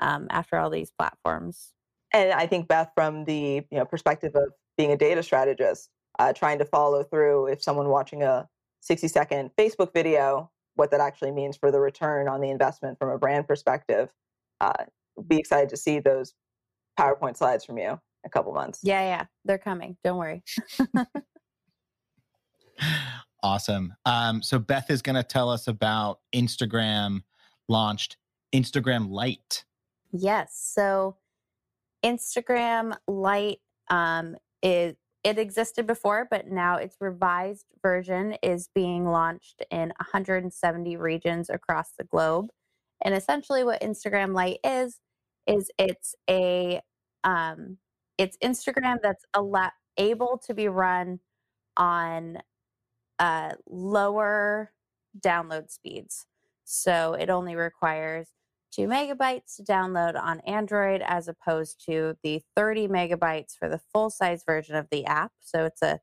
um, 0.00 0.26
after 0.30 0.58
all 0.58 0.70
these 0.70 0.92
platforms. 0.98 1.72
And 2.12 2.32
I 2.32 2.46
think 2.46 2.68
Beth, 2.68 2.90
from 2.94 3.24
the 3.24 3.62
you 3.70 3.78
know 3.78 3.84
perspective 3.84 4.32
of 4.34 4.52
being 4.76 4.92
a 4.92 4.96
data 4.96 5.22
strategist, 5.22 5.88
uh, 6.18 6.32
trying 6.32 6.58
to 6.58 6.64
follow 6.64 7.02
through 7.02 7.46
if 7.46 7.62
someone 7.62 7.88
watching 7.88 8.22
a 8.22 8.48
60 8.80 9.08
second 9.08 9.50
Facebook 9.58 9.92
video, 9.92 10.50
what 10.74 10.90
that 10.90 11.00
actually 11.00 11.32
means 11.32 11.56
for 11.56 11.70
the 11.70 11.80
return 11.80 12.28
on 12.28 12.40
the 12.40 12.50
investment 12.50 12.98
from 12.98 13.10
a 13.10 13.18
brand 13.18 13.46
perspective. 13.46 14.12
Uh, 14.60 14.84
be 15.26 15.36
excited 15.36 15.68
to 15.68 15.76
see 15.76 15.98
those 15.98 16.34
PowerPoint 16.98 17.36
slides 17.36 17.64
from 17.64 17.78
you 17.78 17.90
in 17.90 17.98
a 18.26 18.30
couple 18.30 18.52
months. 18.52 18.80
Yeah, 18.82 19.02
yeah, 19.02 19.24
they're 19.44 19.58
coming. 19.58 19.96
Don't 20.04 20.18
worry. 20.18 20.42
Awesome. 23.42 23.94
Um, 24.04 24.42
so 24.42 24.58
Beth 24.58 24.90
is 24.90 25.02
going 25.02 25.16
to 25.16 25.22
tell 25.22 25.48
us 25.48 25.66
about 25.66 26.20
Instagram 26.34 27.22
launched 27.68 28.16
Instagram 28.54 29.10
Lite. 29.10 29.64
Yes. 30.12 30.58
So 30.74 31.16
Instagram 32.04 32.96
Lite 33.06 33.60
um, 33.88 34.36
is 34.62 34.96
it 35.22 35.38
existed 35.38 35.86
before, 35.86 36.26
but 36.30 36.48
now 36.48 36.76
its 36.76 36.96
revised 37.00 37.66
version 37.82 38.36
is 38.42 38.68
being 38.74 39.06
launched 39.06 39.62
in 39.70 39.92
170 39.98 40.96
regions 40.96 41.50
across 41.50 41.92
the 41.98 42.04
globe. 42.04 42.48
And 43.02 43.14
essentially, 43.14 43.64
what 43.64 43.82
Instagram 43.82 44.34
Lite 44.34 44.60
is 44.64 45.00
is 45.46 45.70
it's 45.78 46.14
a 46.28 46.80
um, 47.24 47.78
it's 48.18 48.36
Instagram 48.38 48.98
that's 49.02 49.24
able 49.96 50.40
to 50.46 50.54
be 50.54 50.68
run 50.68 51.20
on 51.76 52.38
uh, 53.18 53.52
lower 53.68 54.72
download 55.18 55.70
speeds. 55.70 56.26
So 56.64 57.14
it 57.14 57.30
only 57.30 57.56
requires 57.56 58.28
two 58.70 58.86
megabytes 58.86 59.56
to 59.56 59.62
download 59.62 60.20
on 60.20 60.40
Android 60.40 61.02
as 61.04 61.28
opposed 61.28 61.84
to 61.86 62.16
the 62.22 62.42
30 62.56 62.88
megabytes 62.88 63.56
for 63.58 63.68
the 63.68 63.80
full 63.92 64.10
size 64.10 64.42
version 64.44 64.76
of 64.76 64.88
the 64.90 65.04
app. 65.06 65.32
So 65.40 65.64
it's 65.64 65.82
a, 65.82 66.00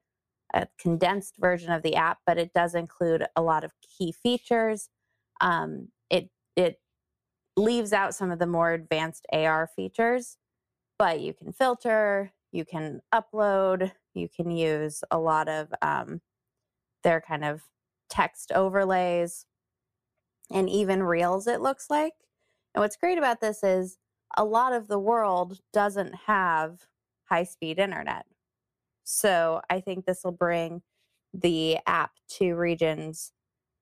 a, 0.54 0.68
condensed 0.80 1.36
version 1.40 1.72
of 1.72 1.84
the 1.84 1.96
app, 1.96 2.20
but 2.26 2.38
it 2.38 2.54
does 2.54 2.76
include 2.76 3.26
a 3.36 3.42
lot 3.42 3.64
of 3.64 3.74
key 3.82 4.12
features. 4.12 4.90
Um, 5.42 5.90
it 6.10 6.30
it 6.56 6.80
leaves 7.56 7.94
out 7.94 8.16
some 8.16 8.32
of 8.32 8.40
the 8.40 8.48
more 8.48 8.74
advanced 8.74 9.26
AR 9.32 9.70
features, 9.76 10.38
but 10.98 11.20
you 11.22 11.34
can 11.34 11.52
filter, 11.52 12.32
you 12.52 12.66
can 12.66 13.02
upload, 13.14 13.92
you 14.14 14.28
can 14.30 14.52
use 14.52 15.04
a 15.12 15.20
lot 15.20 15.48
of 15.50 15.74
um, 15.82 16.22
their 17.04 17.22
kind 17.22 17.44
of 17.44 17.64
text 18.10 18.52
overlays 18.54 19.46
and 20.52 20.70
even 20.70 21.04
reels, 21.04 21.48
it 21.48 21.62
looks 21.62 21.90
like. 21.90 22.14
And 22.78 22.84
what's 22.84 22.96
great 22.96 23.18
about 23.18 23.42
this 23.42 23.64
is 23.64 23.98
a 24.38 24.46
lot 24.46 24.72
of 24.72 24.88
the 24.88 25.00
world 25.00 25.62
doesn't 25.74 26.14
have 26.28 26.86
high 27.24 27.44
speed 27.44 27.80
internet. 27.80 28.28
So 29.04 29.62
I 29.68 29.80
think 29.80 30.06
this 30.06 30.24
will 30.24 30.32
bring 30.32 30.84
the 31.34 31.80
app 31.88 32.12
to 32.38 32.54
regions 32.54 33.32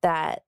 that 0.02 0.44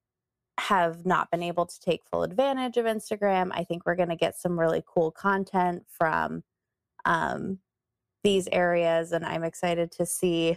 have 0.58 1.04
not 1.04 1.30
been 1.30 1.42
able 1.42 1.66
to 1.66 1.80
take 1.80 2.06
full 2.10 2.22
advantage 2.22 2.78
of 2.78 2.86
Instagram. 2.86 3.50
I 3.52 3.64
think 3.64 3.84
we're 3.84 3.96
going 3.96 4.08
to 4.08 4.16
get 4.16 4.34
some 4.34 4.58
really 4.58 4.82
cool 4.86 5.10
content 5.10 5.84
from 5.90 6.42
um, 7.04 7.58
these 8.24 8.48
areas, 8.50 9.12
and 9.12 9.26
I'm 9.26 9.44
excited 9.44 9.92
to 9.92 10.06
see 10.06 10.56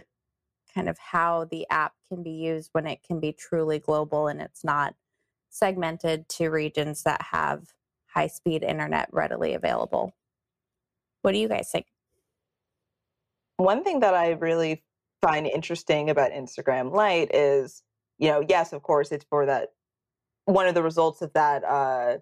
kind 0.74 0.88
of 0.88 0.96
how 0.96 1.44
the 1.44 1.66
app 1.68 1.92
can 2.08 2.22
be 2.22 2.30
used 2.30 2.70
when 2.72 2.86
it 2.86 3.02
can 3.02 3.20
be 3.20 3.34
truly 3.34 3.78
global 3.78 4.28
and 4.28 4.40
it's 4.40 4.64
not 4.64 4.94
segmented 5.50 6.26
to 6.30 6.48
regions 6.48 7.02
that 7.02 7.20
have 7.20 7.66
high 8.14 8.26
speed 8.26 8.62
internet 8.62 9.08
readily 9.12 9.54
available. 9.54 10.14
What 11.22 11.32
do 11.32 11.38
you 11.38 11.48
guys 11.48 11.70
think? 11.70 11.86
One 13.56 13.84
thing 13.84 14.00
that 14.00 14.14
I 14.14 14.30
really 14.30 14.82
find 15.20 15.46
interesting 15.46 16.10
about 16.10 16.32
Instagram 16.32 16.92
Lite 16.92 17.34
is, 17.34 17.82
you 18.18 18.28
know, 18.28 18.44
yes, 18.46 18.72
of 18.72 18.82
course, 18.82 19.12
it's 19.12 19.24
for 19.30 19.46
that. 19.46 19.68
One 20.44 20.66
of 20.66 20.74
the 20.74 20.82
results 20.82 21.22
of 21.22 21.32
that 21.34 21.62
uh, 21.62 22.18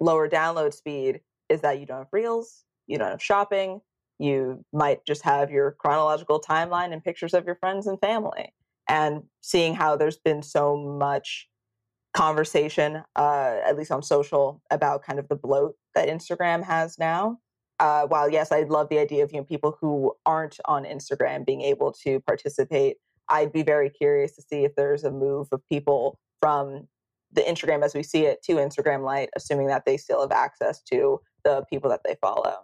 lower 0.00 0.28
download 0.28 0.74
speed 0.74 1.20
is 1.48 1.60
that 1.60 1.78
you 1.78 1.86
don't 1.86 1.98
have 1.98 2.08
reels, 2.12 2.64
you 2.88 2.98
don't 2.98 3.10
have 3.10 3.22
shopping, 3.22 3.80
you 4.18 4.64
might 4.72 5.04
just 5.06 5.22
have 5.22 5.50
your 5.50 5.72
chronological 5.72 6.40
timeline 6.40 6.92
and 6.92 7.04
pictures 7.04 7.32
of 7.32 7.46
your 7.46 7.54
friends 7.54 7.86
and 7.86 8.00
family. 8.00 8.52
And 8.88 9.22
seeing 9.40 9.74
how 9.74 9.96
there's 9.96 10.18
been 10.18 10.42
so 10.42 10.76
much 10.76 11.48
conversation, 12.14 13.02
uh, 13.16 13.56
at 13.64 13.76
least 13.76 13.90
on 13.90 14.02
social, 14.02 14.60
about 14.70 15.02
kind 15.02 15.18
of 15.18 15.28
the 15.28 15.36
bloat 15.36 15.74
that 15.94 16.08
Instagram 16.08 16.62
has 16.62 16.98
now. 16.98 17.38
Uh, 17.78 18.06
while 18.06 18.28
yes, 18.28 18.52
I 18.52 18.62
love 18.62 18.88
the 18.90 18.98
idea 18.98 19.24
of 19.24 19.32
you 19.32 19.38
know 19.38 19.44
people 19.44 19.76
who 19.80 20.12
aren't 20.26 20.58
on 20.66 20.84
Instagram 20.84 21.46
being 21.46 21.62
able 21.62 21.92
to 22.04 22.20
participate, 22.20 22.96
I'd 23.28 23.52
be 23.52 23.62
very 23.62 23.88
curious 23.88 24.34
to 24.36 24.42
see 24.42 24.64
if 24.64 24.74
there's 24.76 25.04
a 25.04 25.10
move 25.10 25.48
of 25.52 25.62
people 25.68 26.18
from 26.40 26.88
the 27.32 27.42
Instagram 27.42 27.82
as 27.84 27.94
we 27.94 28.02
see 28.02 28.26
it 28.26 28.42
to 28.42 28.54
Instagram 28.54 29.04
Lite, 29.04 29.30
assuming 29.36 29.68
that 29.68 29.84
they 29.86 29.96
still 29.96 30.20
have 30.20 30.32
access 30.32 30.82
to 30.82 31.20
the 31.44 31.64
people 31.70 31.88
that 31.90 32.00
they 32.04 32.16
follow. 32.20 32.58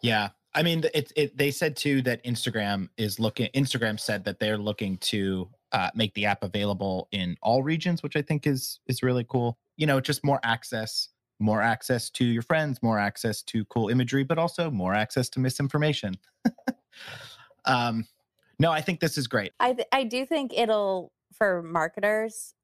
Yeah, 0.00 0.30
I 0.54 0.62
mean, 0.62 0.84
it, 0.94 1.12
it 1.14 1.36
they 1.36 1.50
said 1.50 1.76
too 1.76 2.02
that 2.02 2.24
Instagram 2.24 2.88
is 2.96 3.20
looking. 3.20 3.50
Instagram 3.54 4.00
said 4.00 4.24
that 4.24 4.40
they're 4.40 4.58
looking 4.58 4.96
to 4.98 5.48
uh, 5.72 5.90
make 5.94 6.14
the 6.14 6.26
app 6.26 6.42
available 6.42 7.08
in 7.12 7.36
all 7.42 7.62
regions, 7.62 8.02
which 8.02 8.16
I 8.16 8.22
think 8.22 8.46
is 8.46 8.80
is 8.86 9.02
really 9.02 9.24
cool. 9.28 9.58
You 9.76 9.86
know, 9.86 10.00
just 10.00 10.24
more 10.24 10.40
access, 10.42 11.08
more 11.38 11.62
access 11.62 12.10
to 12.10 12.24
your 12.24 12.42
friends, 12.42 12.82
more 12.82 12.98
access 12.98 13.42
to 13.44 13.64
cool 13.66 13.88
imagery, 13.88 14.24
but 14.24 14.38
also 14.38 14.70
more 14.70 14.94
access 14.94 15.28
to 15.30 15.40
misinformation. 15.40 16.14
um, 17.64 18.06
no, 18.58 18.70
I 18.70 18.80
think 18.80 19.00
this 19.00 19.16
is 19.16 19.26
great. 19.26 19.52
I 19.60 19.72
th- 19.74 19.88
I 19.92 20.04
do 20.04 20.26
think 20.26 20.52
it'll 20.56 21.12
for 21.36 21.62
marketers. 21.62 22.54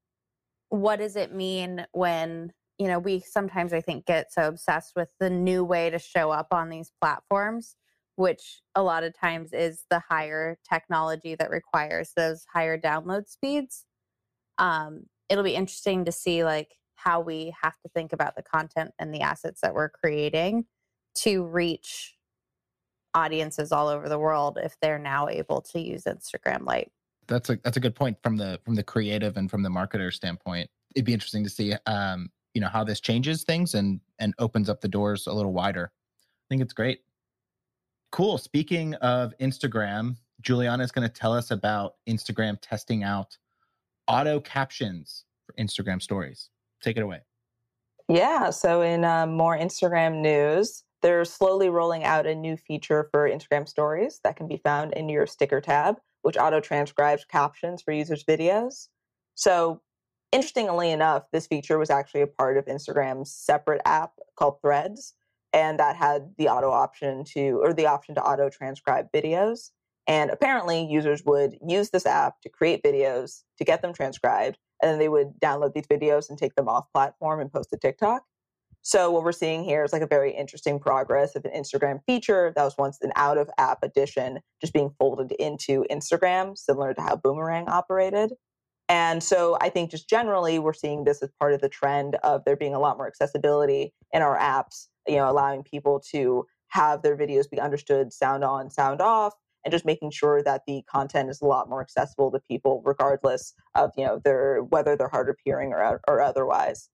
What 0.69 0.97
does 0.97 1.17
it 1.17 1.33
mean 1.33 1.87
when 1.93 2.53
you 2.79 2.89
know, 2.89 2.99
we 2.99 3.21
sometimes 3.21 3.73
I 3.73 3.81
think 3.81 4.07
get 4.07 4.33
so 4.33 4.49
obsessed 4.49 4.93
with 4.97 5.09
the 5.19 5.31
new 5.31 5.65
way 5.65 5.91
to 5.91 5.99
show 5.99 6.31
up 6.31 6.49
on 6.53 6.69
these 6.69 6.93
platforms, 7.01 7.77
which 8.17 8.63
a 8.75 8.83
lot 8.83 9.05
of 9.05 9.19
times 9.19 9.53
is 9.53 9.85
the 9.91 10.01
higher 10.01 10.59
technology 10.69 11.35
that 11.35 11.51
requires 11.51 12.13
those 12.17 12.45
higher 12.53 12.79
download 12.79 13.29
speeds. 13.29 13.85
Um, 14.59 15.05
it'll 15.29 15.45
be 15.45 15.55
interesting 15.55 16.05
to 16.07 16.13
see 16.13 16.45
like 16.45 16.75
how 16.95 17.21
we 17.21 17.55
have 17.63 17.79
to 17.83 17.89
think 17.95 18.13
about 18.13 18.37
the 18.37 18.43
content 18.43 18.93
and 18.99 19.15
the 19.15 19.21
assets 19.21 19.61
that 19.61 19.75
we're 19.75 19.91
creating 19.91 20.65
to 21.15 21.45
reach 21.45 22.17
audiences 23.15 23.73
all 23.73 23.89
over 23.89 24.09
the 24.09 24.19
world 24.19 24.59
if 24.63 24.77
they're 24.81 24.99
now 24.99 25.29
able 25.29 25.61
to 25.61 25.81
use 25.81 26.05
Instagram 26.05 26.65
Lite. 26.65 26.91
That's 27.29 27.51
a 27.51 27.59
that's 27.65 27.77
a 27.77 27.81
good 27.81 27.95
point 27.95 28.17
from 28.23 28.37
the 28.37 28.61
from 28.65 28.77
the 28.77 28.83
creative 28.83 29.37
and 29.37 29.51
from 29.51 29.63
the 29.63 29.69
marketer 29.69 30.13
standpoint. 30.13 30.71
It'd 30.95 31.05
be 31.05 31.13
interesting 31.13 31.45
to 31.45 31.51
see 31.51 31.75
um, 31.87 32.31
you 32.55 32.61
know 32.61 32.69
how 32.69 32.85
this 32.85 33.01
changes 33.01 33.43
things 33.43 33.75
and 33.75 34.01
and 34.19 34.33
opens 34.39 34.69
up 34.69 34.81
the 34.81 34.89
doors 34.89 35.27
a 35.27 35.33
little 35.33 35.53
wider. 35.53 35.91
I 35.93 36.47
think 36.49 36.63
it's 36.63 36.73
great. 36.73 37.01
Cool. 38.13 38.39
Speaking 38.39 38.95
of 38.95 39.35
Instagram, 39.41 40.17
Juliana 40.41 40.85
is 40.85 40.93
going 40.93 41.09
to 41.09 41.13
tell 41.13 41.33
us 41.33 41.51
about 41.51 41.95
Instagram 42.09 42.59
testing 42.61 43.03
out 43.03 43.37
auto 44.07 44.41
captions 44.41 45.25
for 45.45 45.53
Instagram 45.55 46.01
stories. 46.01 46.51
Take 46.83 46.97
it 46.97 47.03
away. 47.03 47.21
Yeah. 48.09 48.51
So, 48.51 48.83
in 48.83 49.05
uh, 49.05 49.27
more 49.27 49.59
Instagram 49.59 50.21
news, 50.21 50.85
they're 51.03 51.25
slowly 51.25 51.69
rolling 51.69 52.05
out 52.05 52.27
a 52.27 52.35
new 52.35 52.57
feature 52.57 53.09
for 53.11 53.29
Instagram 53.29 53.69
stories 53.69 54.21
that 54.25 54.37
can 54.37 54.49
be 54.49 54.59
found 54.59 54.93
in 54.95 55.09
your 55.09 55.27
sticker 55.27 55.61
tab, 55.61 55.97
which 56.23 56.37
auto 56.37 56.61
transcribes 56.61 57.25
captions 57.25 57.83
for 57.83 57.93
users' 57.93 58.25
videos. 58.25 58.89
So, 59.35 59.83
interestingly 60.33 60.91
enough, 60.91 61.31
this 61.33 61.47
feature 61.47 61.79
was 61.79 61.91
actually 61.91 62.23
a 62.23 62.27
part 62.27 62.57
of 62.57 62.67
Instagram's 62.67 63.33
separate 63.33 63.83
app 63.85 64.13
called 64.37 64.61
Threads, 64.63 65.15
and 65.53 65.79
that 65.79 65.97
had 65.97 66.35
the 66.39 66.49
auto 66.49 66.71
option 66.71 67.25
to, 67.33 67.61
or 67.63 67.73
the 67.73 67.87
option 67.87 68.15
to 68.15 68.23
auto 68.23 68.49
transcribe 68.49 69.07
videos. 69.15 69.71
And 70.07 70.31
apparently, 70.31 70.85
users 70.85 71.25
would 71.25 71.57
use 71.67 71.91
this 71.91 72.07
app 72.07 72.41
to 72.43 72.49
create 72.49 72.83
videos 72.85 73.43
to 73.59 73.65
get 73.65 73.83
them 73.83 73.93
transcribed, 73.93 74.59
and 74.81 74.91
then 74.91 74.99
they 74.99 75.09
would 75.09 75.33
download 75.43 75.75
these 75.75 75.87
videos 75.87 76.29
and 76.29 76.39
take 76.39 76.55
them 76.55 76.69
off 76.69 76.93
platform 76.93 77.41
and 77.41 77.53
post 77.53 77.71
to 77.71 77.77
TikTok. 77.77 78.23
So, 78.83 79.11
what 79.11 79.25
we're 79.25 79.33
seeing 79.33 79.65
here 79.65 79.83
is 79.83 79.93
like 79.93 80.03
a 80.03 80.07
very 80.07 80.33
interesting 80.33 80.79
progress 80.79 81.35
of 81.35 81.45
an 81.45 81.51
Instagram 81.51 81.99
feature 82.07 82.53
that 82.55 82.63
was 82.63 82.77
once 82.79 82.99
an 83.03 83.11
out 83.17 83.37
of 83.37 83.51
app 83.59 83.81
addition, 83.83 84.39
just 84.61 84.73
being 84.73 84.91
folded 84.97 85.33
into 85.41 85.85
Instagram, 85.91 86.57
similar 86.57 86.95
to 86.95 87.03
how 87.03 87.17
Boomerang 87.17 87.69
operated. 87.69 88.33
And 88.89 89.23
so 89.23 89.59
I 89.61 89.71
think 89.71 89.91
just 89.91 90.09
generally 90.09 90.61
we're 90.61 90.73
seeing 90.73 91.03
this 91.03 91.21
as 91.23 91.31
part 91.41 91.53
of 91.53 91.61
the 91.61 91.69
trend 91.69 92.15
of 92.23 92.45
there 92.45 92.57
being 92.57 92.75
a 92.75 92.79
lot 92.79 92.97
more 92.97 93.09
accessibility 93.09 93.93
in 94.13 94.23
our 94.23 94.39
apps, 94.39 94.87
you 95.07 95.17
know, 95.17 95.31
allowing 95.31 95.63
people 95.63 96.01
to 96.13 96.47
have 96.69 97.03
their 97.03 97.17
videos 97.17 97.49
be 97.49 97.61
understood 97.61 98.13
sound 98.13 98.45
on, 98.45 98.71
sound 98.71 99.01
off, 99.01 99.35
and 99.65 99.73
just 99.73 99.85
making 99.85 100.11
sure 100.11 100.43
that 100.43 100.63
the 100.67 100.83
content 100.89 101.31
is 101.31 101.41
a 101.41 101.47
lot 101.47 101.69
more 101.69 101.81
accessible 101.81 102.31
to 102.31 102.41
people 102.41 102.83
regardless 102.85 103.53
of, 103.75 103.91
you 103.97 104.05
know, 104.05 104.21
their 104.25 104.63
whether 104.63 104.97
they're 104.97 105.09
hard 105.09 105.29
of 105.29 105.37
hearing 105.45 105.73
or 105.73 106.01
or 106.07 106.21
otherwise. 106.21 106.89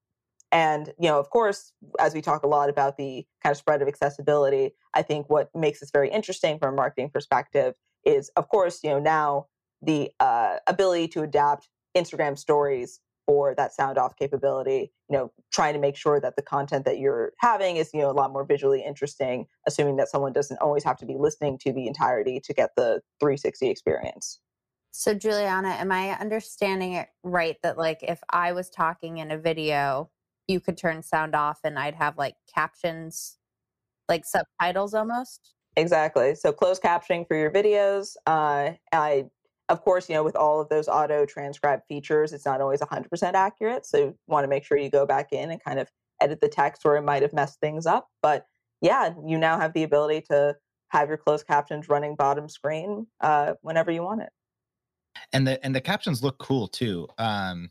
And, 0.50 0.92
you 1.00 1.08
know, 1.08 1.18
of 1.18 1.30
course, 1.30 1.72
as 1.98 2.12
we 2.12 2.20
talk 2.20 2.42
a 2.42 2.46
lot 2.46 2.68
about 2.68 2.98
the 2.98 3.26
kind 3.42 3.52
of 3.52 3.56
spread 3.56 3.80
of 3.80 3.88
accessibility, 3.88 4.74
I 4.92 5.00
think 5.00 5.30
what 5.30 5.48
makes 5.54 5.80
this 5.80 5.90
very 5.90 6.10
interesting 6.10 6.58
from 6.58 6.74
a 6.74 6.76
marketing 6.76 7.08
perspective 7.08 7.74
is, 8.04 8.30
of 8.36 8.48
course, 8.48 8.80
you 8.84 8.90
know, 8.90 8.98
now 8.98 9.46
the 9.80 10.10
uh, 10.20 10.58
ability 10.66 11.08
to 11.08 11.22
adapt 11.22 11.68
Instagram 11.96 12.38
stories 12.38 13.00
for 13.26 13.54
that 13.56 13.72
sound 13.72 13.98
off 13.98 14.16
capability, 14.16 14.92
you 15.08 15.16
know, 15.16 15.32
trying 15.52 15.74
to 15.74 15.80
make 15.80 15.96
sure 15.96 16.20
that 16.20 16.36
the 16.36 16.42
content 16.42 16.84
that 16.84 16.98
you're 16.98 17.32
having 17.38 17.76
is, 17.76 17.90
you 17.94 18.00
know, 18.00 18.10
a 18.10 18.12
lot 18.12 18.32
more 18.32 18.44
visually 18.44 18.82
interesting, 18.82 19.46
assuming 19.66 19.96
that 19.96 20.08
someone 20.08 20.32
doesn't 20.32 20.58
always 20.58 20.84
have 20.84 20.96
to 20.98 21.06
be 21.06 21.16
listening 21.18 21.58
to 21.58 21.72
the 21.72 21.86
entirety 21.86 22.40
to 22.40 22.52
get 22.52 22.70
the 22.76 23.00
360 23.20 23.68
experience. 23.68 24.40
So, 24.90 25.14
Juliana, 25.14 25.70
am 25.70 25.90
I 25.90 26.10
understanding 26.10 26.92
it 26.94 27.08
right 27.22 27.56
that, 27.62 27.78
like, 27.78 28.02
if 28.02 28.20
I 28.30 28.52
was 28.52 28.68
talking 28.68 29.18
in 29.18 29.30
a 29.30 29.38
video, 29.38 30.10
you 30.48 30.60
could 30.60 30.76
turn 30.76 31.02
sound 31.02 31.34
off 31.34 31.60
and 31.64 31.78
I'd 31.78 31.94
have 31.94 32.18
like 32.18 32.34
captions, 32.52 33.38
like 34.08 34.24
subtitles 34.26 34.92
almost? 34.92 35.54
Exactly. 35.76 36.34
So, 36.34 36.52
closed 36.52 36.82
captioning 36.82 37.26
for 37.26 37.36
your 37.36 37.50
videos. 37.50 38.16
Uh, 38.26 38.72
I, 38.92 39.24
of 39.72 39.82
course, 39.82 40.08
you 40.08 40.14
know, 40.14 40.22
with 40.22 40.36
all 40.36 40.60
of 40.60 40.68
those 40.68 40.88
auto 40.88 41.26
transcribe 41.26 41.80
features, 41.88 42.32
it's 42.32 42.46
not 42.46 42.60
always 42.60 42.80
100% 42.80 43.34
accurate. 43.34 43.86
So, 43.86 43.98
you 43.98 44.18
want 44.26 44.44
to 44.44 44.48
make 44.48 44.64
sure 44.64 44.76
you 44.78 44.90
go 44.90 45.06
back 45.06 45.32
in 45.32 45.50
and 45.50 45.62
kind 45.62 45.78
of 45.78 45.88
edit 46.20 46.40
the 46.40 46.48
text 46.48 46.84
where 46.84 46.96
it 46.96 47.02
might 47.02 47.22
have 47.22 47.32
messed 47.32 47.58
things 47.60 47.86
up. 47.86 48.08
But 48.22 48.46
yeah, 48.80 49.14
you 49.26 49.38
now 49.38 49.58
have 49.58 49.72
the 49.72 49.82
ability 49.82 50.24
to 50.30 50.56
have 50.88 51.08
your 51.08 51.16
closed 51.16 51.46
captions 51.46 51.88
running 51.88 52.14
bottom 52.14 52.48
screen 52.48 53.06
uh, 53.20 53.54
whenever 53.62 53.90
you 53.90 54.02
want 54.02 54.22
it 54.22 54.30
and 55.32 55.46
the 55.46 55.64
and 55.64 55.74
the 55.74 55.80
captions 55.80 56.22
look 56.22 56.38
cool 56.38 56.68
too 56.68 57.06
um 57.18 57.70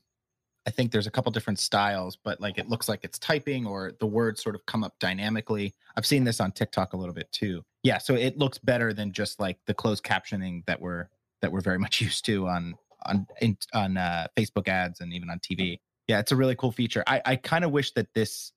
i 0.65 0.69
think 0.69 0.91
there's 0.91 1.07
a 1.07 1.11
couple 1.11 1.31
different 1.31 1.59
styles 1.59 2.17
but 2.23 2.39
like 2.39 2.57
it 2.57 2.69
looks 2.69 2.87
like 2.87 3.03
it's 3.03 3.19
typing 3.19 3.65
or 3.65 3.93
the 3.99 4.05
words 4.05 4.41
sort 4.41 4.55
of 4.55 4.65
come 4.65 4.83
up 4.83 4.93
dynamically 4.99 5.73
i've 5.95 6.05
seen 6.05 6.23
this 6.23 6.39
on 6.39 6.51
tiktok 6.51 6.93
a 6.93 6.97
little 6.97 7.13
bit 7.13 7.31
too 7.31 7.63
yeah 7.83 7.97
so 7.97 8.15
it 8.15 8.37
looks 8.37 8.57
better 8.57 8.93
than 8.93 9.11
just 9.11 9.39
like 9.39 9.57
the 9.65 9.73
closed 9.73 10.03
captioning 10.03 10.65
that 10.65 10.79
we're 10.79 11.07
that 11.41 11.51
we're 11.51 11.61
very 11.61 11.79
much 11.85 12.01
used 12.01 12.25
to 12.25 12.47
on 12.47 12.75
on 13.05 13.25
in, 13.41 13.57
on 13.73 13.97
uh, 13.97 14.27
facebook 14.37 14.67
ads 14.67 15.01
and 15.01 15.13
even 15.13 15.29
on 15.29 15.39
tv 15.39 15.79
yeah 16.07 16.19
it's 16.19 16.31
a 16.31 16.35
really 16.35 16.55
cool 16.55 16.71
feature 16.71 17.03
i 17.07 17.21
i 17.25 17.35
kind 17.35 17.65
of 17.65 17.71
wish 17.71 17.91
that 17.93 18.07
this 18.13 18.51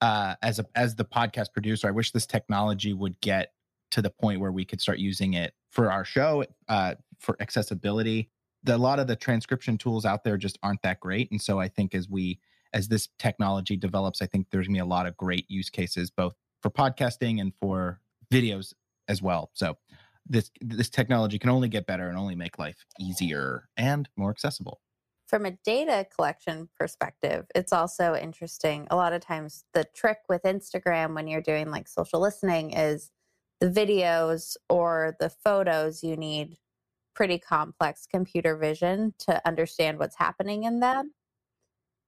uh 0.00 0.34
as 0.42 0.58
a 0.58 0.64
as 0.74 0.94
the 0.94 1.04
podcast 1.04 1.52
producer 1.52 1.86
i 1.86 1.90
wish 1.90 2.12
this 2.12 2.26
technology 2.26 2.92
would 2.92 3.20
get 3.20 3.52
to 3.90 4.02
the 4.02 4.10
point 4.10 4.40
where 4.40 4.52
we 4.52 4.64
could 4.64 4.80
start 4.80 4.98
using 4.98 5.34
it 5.34 5.54
for 5.70 5.90
our 5.90 6.04
show 6.04 6.44
uh, 6.68 6.94
for 7.18 7.36
accessibility. 7.40 8.30
The, 8.64 8.76
a 8.76 8.78
lot 8.78 8.98
of 8.98 9.06
the 9.06 9.16
transcription 9.16 9.78
tools 9.78 10.04
out 10.04 10.24
there 10.24 10.36
just 10.36 10.58
aren't 10.62 10.82
that 10.82 11.00
great, 11.00 11.30
and 11.30 11.40
so 11.40 11.60
I 11.60 11.68
think 11.68 11.94
as 11.94 12.08
we 12.08 12.38
as 12.74 12.88
this 12.88 13.08
technology 13.18 13.76
develops, 13.76 14.20
I 14.20 14.26
think 14.26 14.48
there's 14.50 14.66
gonna 14.66 14.76
be 14.76 14.80
a 14.80 14.84
lot 14.84 15.06
of 15.06 15.16
great 15.16 15.46
use 15.48 15.70
cases 15.70 16.10
both 16.10 16.34
for 16.60 16.70
podcasting 16.70 17.40
and 17.40 17.52
for 17.60 18.00
videos 18.30 18.74
as 19.08 19.22
well. 19.22 19.50
So 19.54 19.78
this 20.28 20.50
this 20.60 20.88
technology 20.88 21.38
can 21.38 21.50
only 21.50 21.68
get 21.68 21.86
better 21.86 22.08
and 22.08 22.18
only 22.18 22.34
make 22.34 22.58
life 22.58 22.84
easier 23.00 23.68
and 23.76 24.08
more 24.16 24.30
accessible. 24.30 24.80
From 25.26 25.44
a 25.44 25.52
data 25.64 26.06
collection 26.14 26.70
perspective, 26.78 27.46
it's 27.54 27.72
also 27.72 28.14
interesting. 28.14 28.86
A 28.90 28.96
lot 28.96 29.12
of 29.12 29.20
times 29.20 29.64
the 29.74 29.84
trick 29.94 30.18
with 30.28 30.42
Instagram 30.42 31.14
when 31.14 31.28
you're 31.28 31.42
doing 31.42 31.70
like 31.70 31.86
social 31.86 32.20
listening 32.20 32.72
is 32.72 33.10
the 33.60 33.68
videos 33.68 34.56
or 34.68 35.16
the 35.20 35.28
photos, 35.28 36.02
you 36.02 36.16
need 36.16 36.56
pretty 37.14 37.38
complex 37.38 38.06
computer 38.06 38.56
vision 38.56 39.12
to 39.18 39.46
understand 39.46 39.98
what's 39.98 40.16
happening 40.16 40.64
in 40.64 40.80
them. 40.80 41.12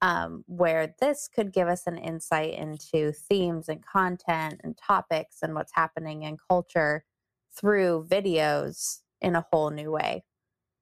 Um, 0.02 0.44
where 0.46 0.94
this 0.98 1.28
could 1.28 1.52
give 1.52 1.68
us 1.68 1.82
an 1.86 1.98
insight 1.98 2.54
into 2.54 3.12
themes 3.12 3.68
and 3.68 3.84
content 3.84 4.62
and 4.64 4.74
topics 4.78 5.38
and 5.42 5.54
what's 5.54 5.72
happening 5.74 6.22
in 6.22 6.38
culture 6.48 7.04
through 7.52 8.06
videos 8.08 9.00
in 9.20 9.36
a 9.36 9.44
whole 9.50 9.70
new 9.70 9.90
way. 9.90 10.24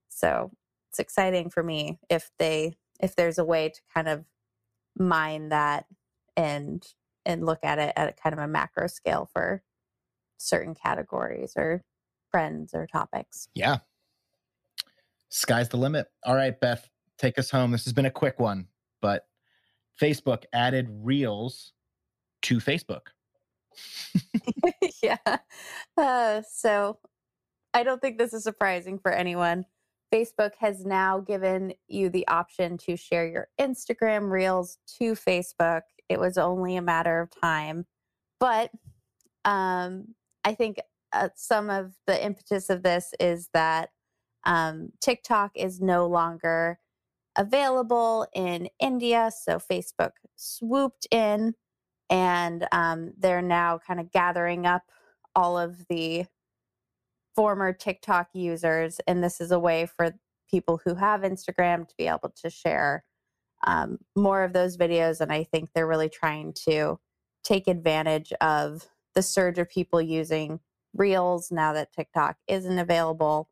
So 0.08 0.52
it's 0.90 0.98
exciting 0.98 1.50
for 1.50 1.62
me 1.62 1.98
if 2.08 2.30
they 2.38 2.74
if 3.00 3.14
there's 3.14 3.38
a 3.38 3.44
way 3.44 3.68
to 3.68 3.80
kind 3.94 4.08
of 4.08 4.24
mine 4.96 5.50
that 5.50 5.86
and 6.36 6.84
and 7.24 7.44
look 7.44 7.60
at 7.62 7.78
it 7.78 7.92
at 7.96 8.20
kind 8.20 8.32
of 8.32 8.38
a 8.38 8.48
macro 8.48 8.86
scale 8.86 9.28
for 9.32 9.62
certain 10.38 10.74
categories 10.74 11.52
or 11.56 11.82
friends 12.30 12.74
or 12.74 12.86
topics. 12.86 13.48
Yeah. 13.54 13.78
Sky's 15.28 15.68
the 15.68 15.76
limit. 15.76 16.06
All 16.24 16.34
right, 16.34 16.58
Beth, 16.58 16.88
take 17.18 17.38
us 17.38 17.50
home. 17.50 17.70
This 17.72 17.84
has 17.84 17.92
been 17.92 18.06
a 18.06 18.10
quick 18.10 18.40
one, 18.40 18.66
but 19.02 19.26
Facebook 20.00 20.44
added 20.52 20.88
Reels 20.90 21.72
to 22.42 22.58
Facebook. 22.58 23.08
yeah. 25.02 25.38
Uh, 25.96 26.42
so 26.50 26.98
I 27.74 27.82
don't 27.82 28.00
think 28.00 28.18
this 28.18 28.32
is 28.32 28.44
surprising 28.44 28.98
for 28.98 29.12
anyone. 29.12 29.64
Facebook 30.12 30.52
has 30.58 30.84
now 30.84 31.20
given 31.20 31.74
you 31.86 32.08
the 32.08 32.26
option 32.28 32.78
to 32.78 32.96
share 32.96 33.28
your 33.28 33.48
Instagram 33.60 34.30
Reels 34.30 34.78
to 34.98 35.12
Facebook. 35.12 35.82
It 36.08 36.18
was 36.18 36.38
only 36.38 36.76
a 36.76 36.82
matter 36.82 37.20
of 37.20 37.30
time. 37.30 37.86
But 38.40 38.70
um, 39.44 40.14
I 40.44 40.54
think 40.54 40.78
uh, 41.12 41.28
some 41.36 41.68
of 41.70 41.92
the 42.06 42.24
impetus 42.24 42.70
of 42.70 42.82
this 42.82 43.12
is 43.20 43.50
that 43.52 43.90
um, 44.44 44.90
TikTok 45.00 45.52
is 45.54 45.80
no 45.80 46.06
longer 46.06 46.78
available 47.36 48.26
in 48.34 48.68
India. 48.80 49.30
So 49.44 49.58
Facebook 49.58 50.12
swooped 50.36 51.06
in 51.10 51.54
and 52.10 52.66
um, 52.72 53.12
they're 53.18 53.42
now 53.42 53.78
kind 53.78 54.00
of 54.00 54.10
gathering 54.10 54.66
up 54.66 54.82
all 55.34 55.58
of 55.58 55.86
the 55.88 56.26
former 57.36 57.72
TikTok 57.72 58.30
users. 58.32 59.00
And 59.06 59.22
this 59.22 59.40
is 59.40 59.52
a 59.52 59.58
way 59.58 59.86
for 59.86 60.12
people 60.50 60.80
who 60.84 60.94
have 60.94 61.20
Instagram 61.20 61.86
to 61.86 61.94
be 61.96 62.06
able 62.08 62.32
to 62.42 62.50
share 62.50 63.04
um, 63.66 63.98
more 64.16 64.42
of 64.42 64.52
those 64.52 64.76
videos. 64.76 65.20
And 65.20 65.32
I 65.32 65.44
think 65.44 65.70
they're 65.72 65.86
really 65.86 66.08
trying 66.08 66.54
to 66.68 66.98
take 67.44 67.68
advantage 67.68 68.32
of 68.40 68.86
the 69.14 69.22
surge 69.22 69.58
of 69.58 69.68
people 69.68 70.00
using 70.00 70.60
Reels 70.94 71.52
now 71.52 71.74
that 71.74 71.92
TikTok 71.92 72.36
isn't 72.48 72.78
available. 72.78 73.50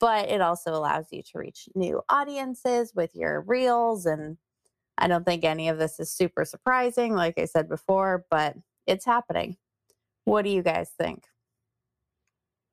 But 0.00 0.28
it 0.28 0.40
also 0.40 0.72
allows 0.72 1.06
you 1.10 1.22
to 1.22 1.38
reach 1.38 1.68
new 1.74 2.02
audiences 2.08 2.92
with 2.94 3.14
your 3.14 3.40
Reels. 3.40 4.06
And 4.06 4.38
I 4.98 5.06
don't 5.08 5.24
think 5.24 5.44
any 5.44 5.68
of 5.68 5.78
this 5.78 6.00
is 6.00 6.10
super 6.10 6.44
surprising, 6.44 7.14
like 7.14 7.38
I 7.38 7.44
said 7.44 7.68
before, 7.68 8.24
but 8.30 8.56
it's 8.86 9.04
happening. 9.04 9.56
What 10.24 10.42
do 10.42 10.50
you 10.50 10.62
guys 10.62 10.90
think? 10.98 11.24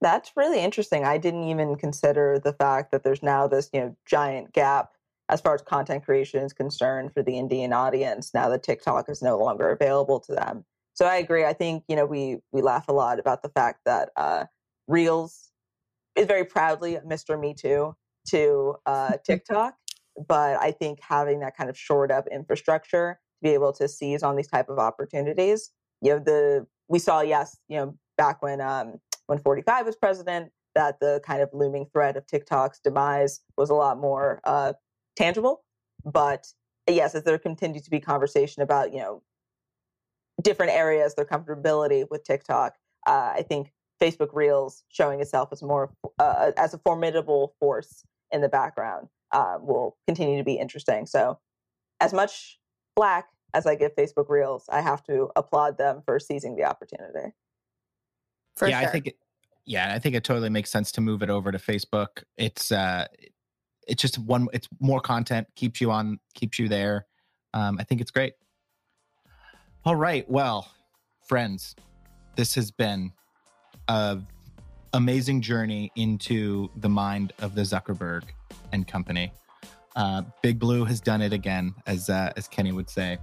That's 0.01 0.31
really 0.35 0.59
interesting. 0.59 1.05
I 1.05 1.17
didn't 1.17 1.47
even 1.47 1.75
consider 1.75 2.39
the 2.39 2.53
fact 2.53 2.91
that 2.91 3.03
there's 3.03 3.23
now 3.23 3.47
this, 3.47 3.69
you 3.73 3.79
know, 3.79 3.95
giant 4.05 4.53
gap 4.53 4.91
as 5.29 5.41
far 5.41 5.55
as 5.55 5.61
content 5.61 6.05
creation 6.05 6.43
is 6.43 6.53
concerned 6.53 7.13
for 7.13 7.23
the 7.23 7.37
Indian 7.37 7.73
audience 7.73 8.33
now 8.33 8.49
that 8.49 8.63
TikTok 8.63 9.09
is 9.09 9.21
no 9.21 9.37
longer 9.37 9.69
available 9.69 10.19
to 10.21 10.33
them. 10.33 10.65
So 10.93 11.05
I 11.05 11.15
agree. 11.15 11.45
I 11.45 11.53
think 11.53 11.83
you 11.87 11.95
know 11.95 12.05
we 12.05 12.39
we 12.51 12.61
laugh 12.61 12.87
a 12.87 12.93
lot 12.93 13.19
about 13.19 13.41
the 13.41 13.49
fact 13.49 13.81
that 13.85 14.11
uh, 14.15 14.45
Reels 14.87 15.51
is 16.15 16.25
very 16.25 16.45
proudly 16.45 16.97
Mr. 17.05 17.39
Me 17.39 17.53
Too 17.53 17.95
to 18.29 18.75
uh, 18.85 19.13
TikTok, 19.23 19.75
but 20.27 20.59
I 20.61 20.71
think 20.71 20.99
having 21.01 21.39
that 21.39 21.57
kind 21.57 21.69
of 21.69 21.77
shored 21.77 22.11
up 22.11 22.25
infrastructure 22.31 23.19
to 23.37 23.49
be 23.49 23.53
able 23.53 23.73
to 23.73 23.87
seize 23.87 24.23
on 24.23 24.35
these 24.35 24.47
type 24.47 24.69
of 24.69 24.79
opportunities, 24.79 25.71
you 26.01 26.11
know, 26.11 26.19
the 26.19 26.67
we 26.87 26.99
saw 26.99 27.21
yes, 27.21 27.57
you 27.67 27.77
know, 27.77 27.95
back 28.17 28.41
when 28.41 28.61
um, 28.61 28.95
when 29.27 29.39
45 29.39 29.85
was 29.85 29.95
president, 29.95 30.51
that 30.75 30.99
the 30.99 31.21
kind 31.25 31.41
of 31.41 31.49
looming 31.53 31.87
threat 31.91 32.17
of 32.17 32.27
TikTok's 32.27 32.79
demise 32.79 33.41
was 33.57 33.69
a 33.69 33.73
lot 33.73 33.99
more 33.99 34.39
uh, 34.43 34.73
tangible. 35.15 35.63
But 36.05 36.45
yes, 36.87 37.15
as 37.15 37.23
there 37.23 37.37
continues 37.37 37.83
to 37.83 37.89
be 37.89 37.99
conversation 37.99 38.61
about 38.61 38.93
you 38.93 38.99
know 38.99 39.23
different 40.41 40.71
areas, 40.73 41.15
their 41.15 41.25
comfortability 41.25 42.05
with 42.09 42.23
TikTok. 42.23 42.75
Uh, 43.07 43.33
I 43.35 43.45
think 43.47 43.71
Facebook 44.01 44.29
Reels 44.33 44.83
showing 44.89 45.21
itself 45.21 45.49
as 45.51 45.61
more 45.61 45.91
uh, 46.19 46.51
as 46.57 46.73
a 46.73 46.77
formidable 46.79 47.55
force 47.59 48.03
in 48.31 48.41
the 48.41 48.49
background 48.49 49.07
uh, 49.35 49.57
will 49.59 49.97
continue 50.07 50.37
to 50.37 50.43
be 50.43 50.53
interesting. 50.53 51.05
So, 51.05 51.39
as 51.99 52.13
much 52.13 52.57
black 52.95 53.27
as 53.53 53.67
I 53.67 53.75
give 53.75 53.95
Facebook 53.95 54.29
Reels, 54.29 54.65
I 54.69 54.81
have 54.81 55.03
to 55.03 55.29
applaud 55.35 55.77
them 55.77 56.01
for 56.05 56.19
seizing 56.19 56.55
the 56.55 56.63
opportunity. 56.63 57.33
For 58.55 58.67
yeah, 58.67 58.79
sure. 58.79 58.89
I 58.89 58.91
think 58.91 59.07
it, 59.07 59.17
yeah, 59.65 59.93
I 59.93 59.99
think 59.99 60.15
it 60.15 60.23
totally 60.23 60.49
makes 60.49 60.69
sense 60.69 60.91
to 60.93 61.01
move 61.01 61.21
it 61.21 61.29
over 61.29 61.51
to 61.51 61.57
Facebook. 61.57 62.23
It's 62.37 62.71
uh, 62.71 63.07
it's 63.87 64.01
just 64.01 64.17
one. 64.17 64.47
It's 64.53 64.69
more 64.79 65.01
content, 65.01 65.47
keeps 65.55 65.81
you 65.81 65.91
on, 65.91 66.19
keeps 66.33 66.57
you 66.57 66.69
there. 66.69 67.05
Um, 67.53 67.77
I 67.77 67.83
think 67.83 67.99
it's 67.99 68.11
great. 68.11 68.33
All 69.83 69.95
right. 69.95 70.29
Well, 70.29 70.71
friends, 71.27 71.75
this 72.37 72.55
has 72.55 72.71
been 72.71 73.11
a 73.89 74.19
amazing 74.93 75.41
journey 75.41 75.91
into 75.97 76.69
the 76.77 76.89
mind 76.89 77.33
of 77.39 77.53
the 77.53 77.61
Zuckerberg 77.63 78.23
and 78.71 78.87
company. 78.87 79.31
Uh, 79.95 80.23
Big 80.41 80.59
Blue 80.59 80.83
has 80.85 80.99
done 80.99 81.21
it 81.21 81.33
again, 81.33 81.73
as 81.85 82.09
uh, 82.09 82.33
as 82.35 82.47
Kenny 82.47 82.71
would 82.71 82.89
say. 82.89 83.17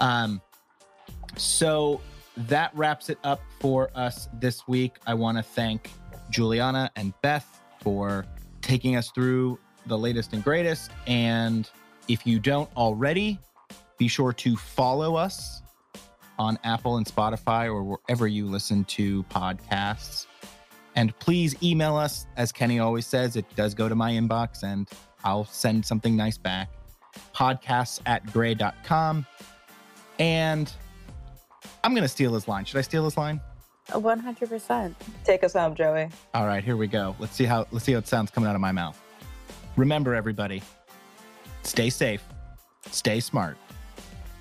Um, 0.00 0.40
so 1.36 2.00
that 2.36 2.70
wraps 2.74 3.10
it 3.10 3.18
up 3.24 3.40
for 3.60 3.90
us 3.94 4.28
this 4.34 4.66
week. 4.68 4.96
I 5.06 5.14
want 5.14 5.36
to 5.36 5.42
thank 5.42 5.90
Juliana 6.30 6.90
and 6.96 7.12
Beth 7.22 7.60
for 7.80 8.26
taking 8.62 8.96
us 8.96 9.10
through 9.10 9.58
the 9.86 9.98
latest 9.98 10.32
and 10.32 10.42
greatest. 10.42 10.90
And 11.06 11.68
if 12.06 12.26
you 12.26 12.38
don't 12.38 12.70
already, 12.76 13.38
be 13.98 14.08
sure 14.08 14.32
to 14.34 14.56
follow 14.56 15.16
us 15.16 15.62
on 16.38 16.58
Apple 16.64 16.98
and 16.98 17.06
Spotify 17.06 17.66
or 17.66 17.82
wherever 17.82 18.26
you 18.26 18.46
listen 18.46 18.84
to 18.84 19.24
podcasts. 19.24 20.26
And 20.98 21.16
please 21.20 21.54
email 21.62 21.94
us. 21.94 22.26
As 22.36 22.50
Kenny 22.50 22.80
always 22.80 23.06
says, 23.06 23.36
it 23.36 23.44
does 23.54 23.72
go 23.72 23.88
to 23.88 23.94
my 23.94 24.10
inbox 24.10 24.64
and 24.64 24.88
I'll 25.22 25.44
send 25.44 25.86
something 25.86 26.16
nice 26.16 26.36
back. 26.36 26.70
Podcasts 27.32 28.00
at 28.04 28.26
grey.com. 28.32 29.24
And 30.18 30.72
I'm 31.84 31.92
going 31.92 32.02
to 32.02 32.08
steal 32.08 32.34
his 32.34 32.48
line. 32.48 32.64
Should 32.64 32.78
I 32.78 32.80
steal 32.80 33.04
his 33.04 33.16
line? 33.16 33.40
100%. 33.90 34.94
Take 35.22 35.44
us 35.44 35.52
home, 35.52 35.76
Joey. 35.76 36.08
All 36.34 36.48
right, 36.48 36.64
here 36.64 36.76
we 36.76 36.88
go. 36.88 37.14
Let's 37.20 37.36
see 37.36 37.44
how 37.44 37.68
let's 37.70 37.84
see 37.84 37.92
how 37.92 37.98
it 37.98 38.08
sounds 38.08 38.32
coming 38.32 38.50
out 38.50 38.56
of 38.56 38.60
my 38.60 38.72
mouth. 38.72 39.00
Remember 39.76 40.16
everybody, 40.16 40.62
stay 41.62 41.90
safe, 41.90 42.24
stay 42.90 43.20
smart, 43.20 43.56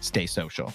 stay 0.01 0.25
social. 0.25 0.73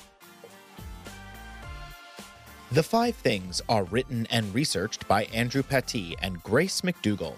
The 2.73 2.83
Five 2.83 3.17
Things 3.17 3.61
are 3.69 3.85
written 3.85 4.27
and 4.31 4.55
researched 4.55 5.07
by 5.07 5.25
Andrew 5.25 5.63
Paty 5.63 6.17
and 6.23 6.43
Grace 6.43 6.81
McDougall. 6.81 7.35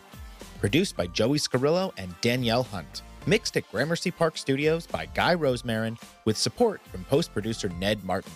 Produced 0.61 0.97
by 0.97 1.09
Joey 1.09 1.39
Scarillo 1.39 1.93
and 1.97 2.15
Danielle 2.21 2.63
Hunt. 2.63 3.03
Mixed 3.27 3.57
at 3.57 3.69
Gramercy 3.73 4.13
Park 4.13 4.39
Studios 4.39 4.87
by 4.87 5.07
Guy 5.07 5.35
Rosemarin 5.35 6.01
with 6.25 6.39
support 6.39 6.81
from 6.87 7.03
post 7.07 7.33
producer 7.33 7.69
Ned 7.69 8.05
Martin. 8.05 8.31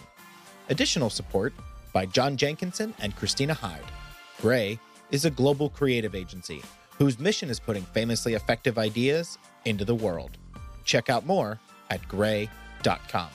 Additional 0.71 1.09
support 1.09 1.55
by 1.93 2.05
John 2.05 2.37
Jenkinson 2.37 2.93
and 2.99 3.15
Christina 3.15 3.55
Hyde. 3.55 3.93
Grey 4.43 4.81
is 5.13 5.25
a 5.25 5.31
global 5.31 5.71
creative 5.71 6.17
agency 6.17 6.63
whose 6.99 7.21
mission 7.21 7.49
is 7.49 7.61
putting 7.61 7.85
famously 7.85 8.35
effective 8.35 8.77
ideas 8.77 9.39
into 9.67 9.85
the 9.85 9.95
world. 9.95 10.37
Check 10.83 11.09
out 11.09 11.25
more 11.25 11.61
at 11.91 12.09
grey.com. 12.09 13.31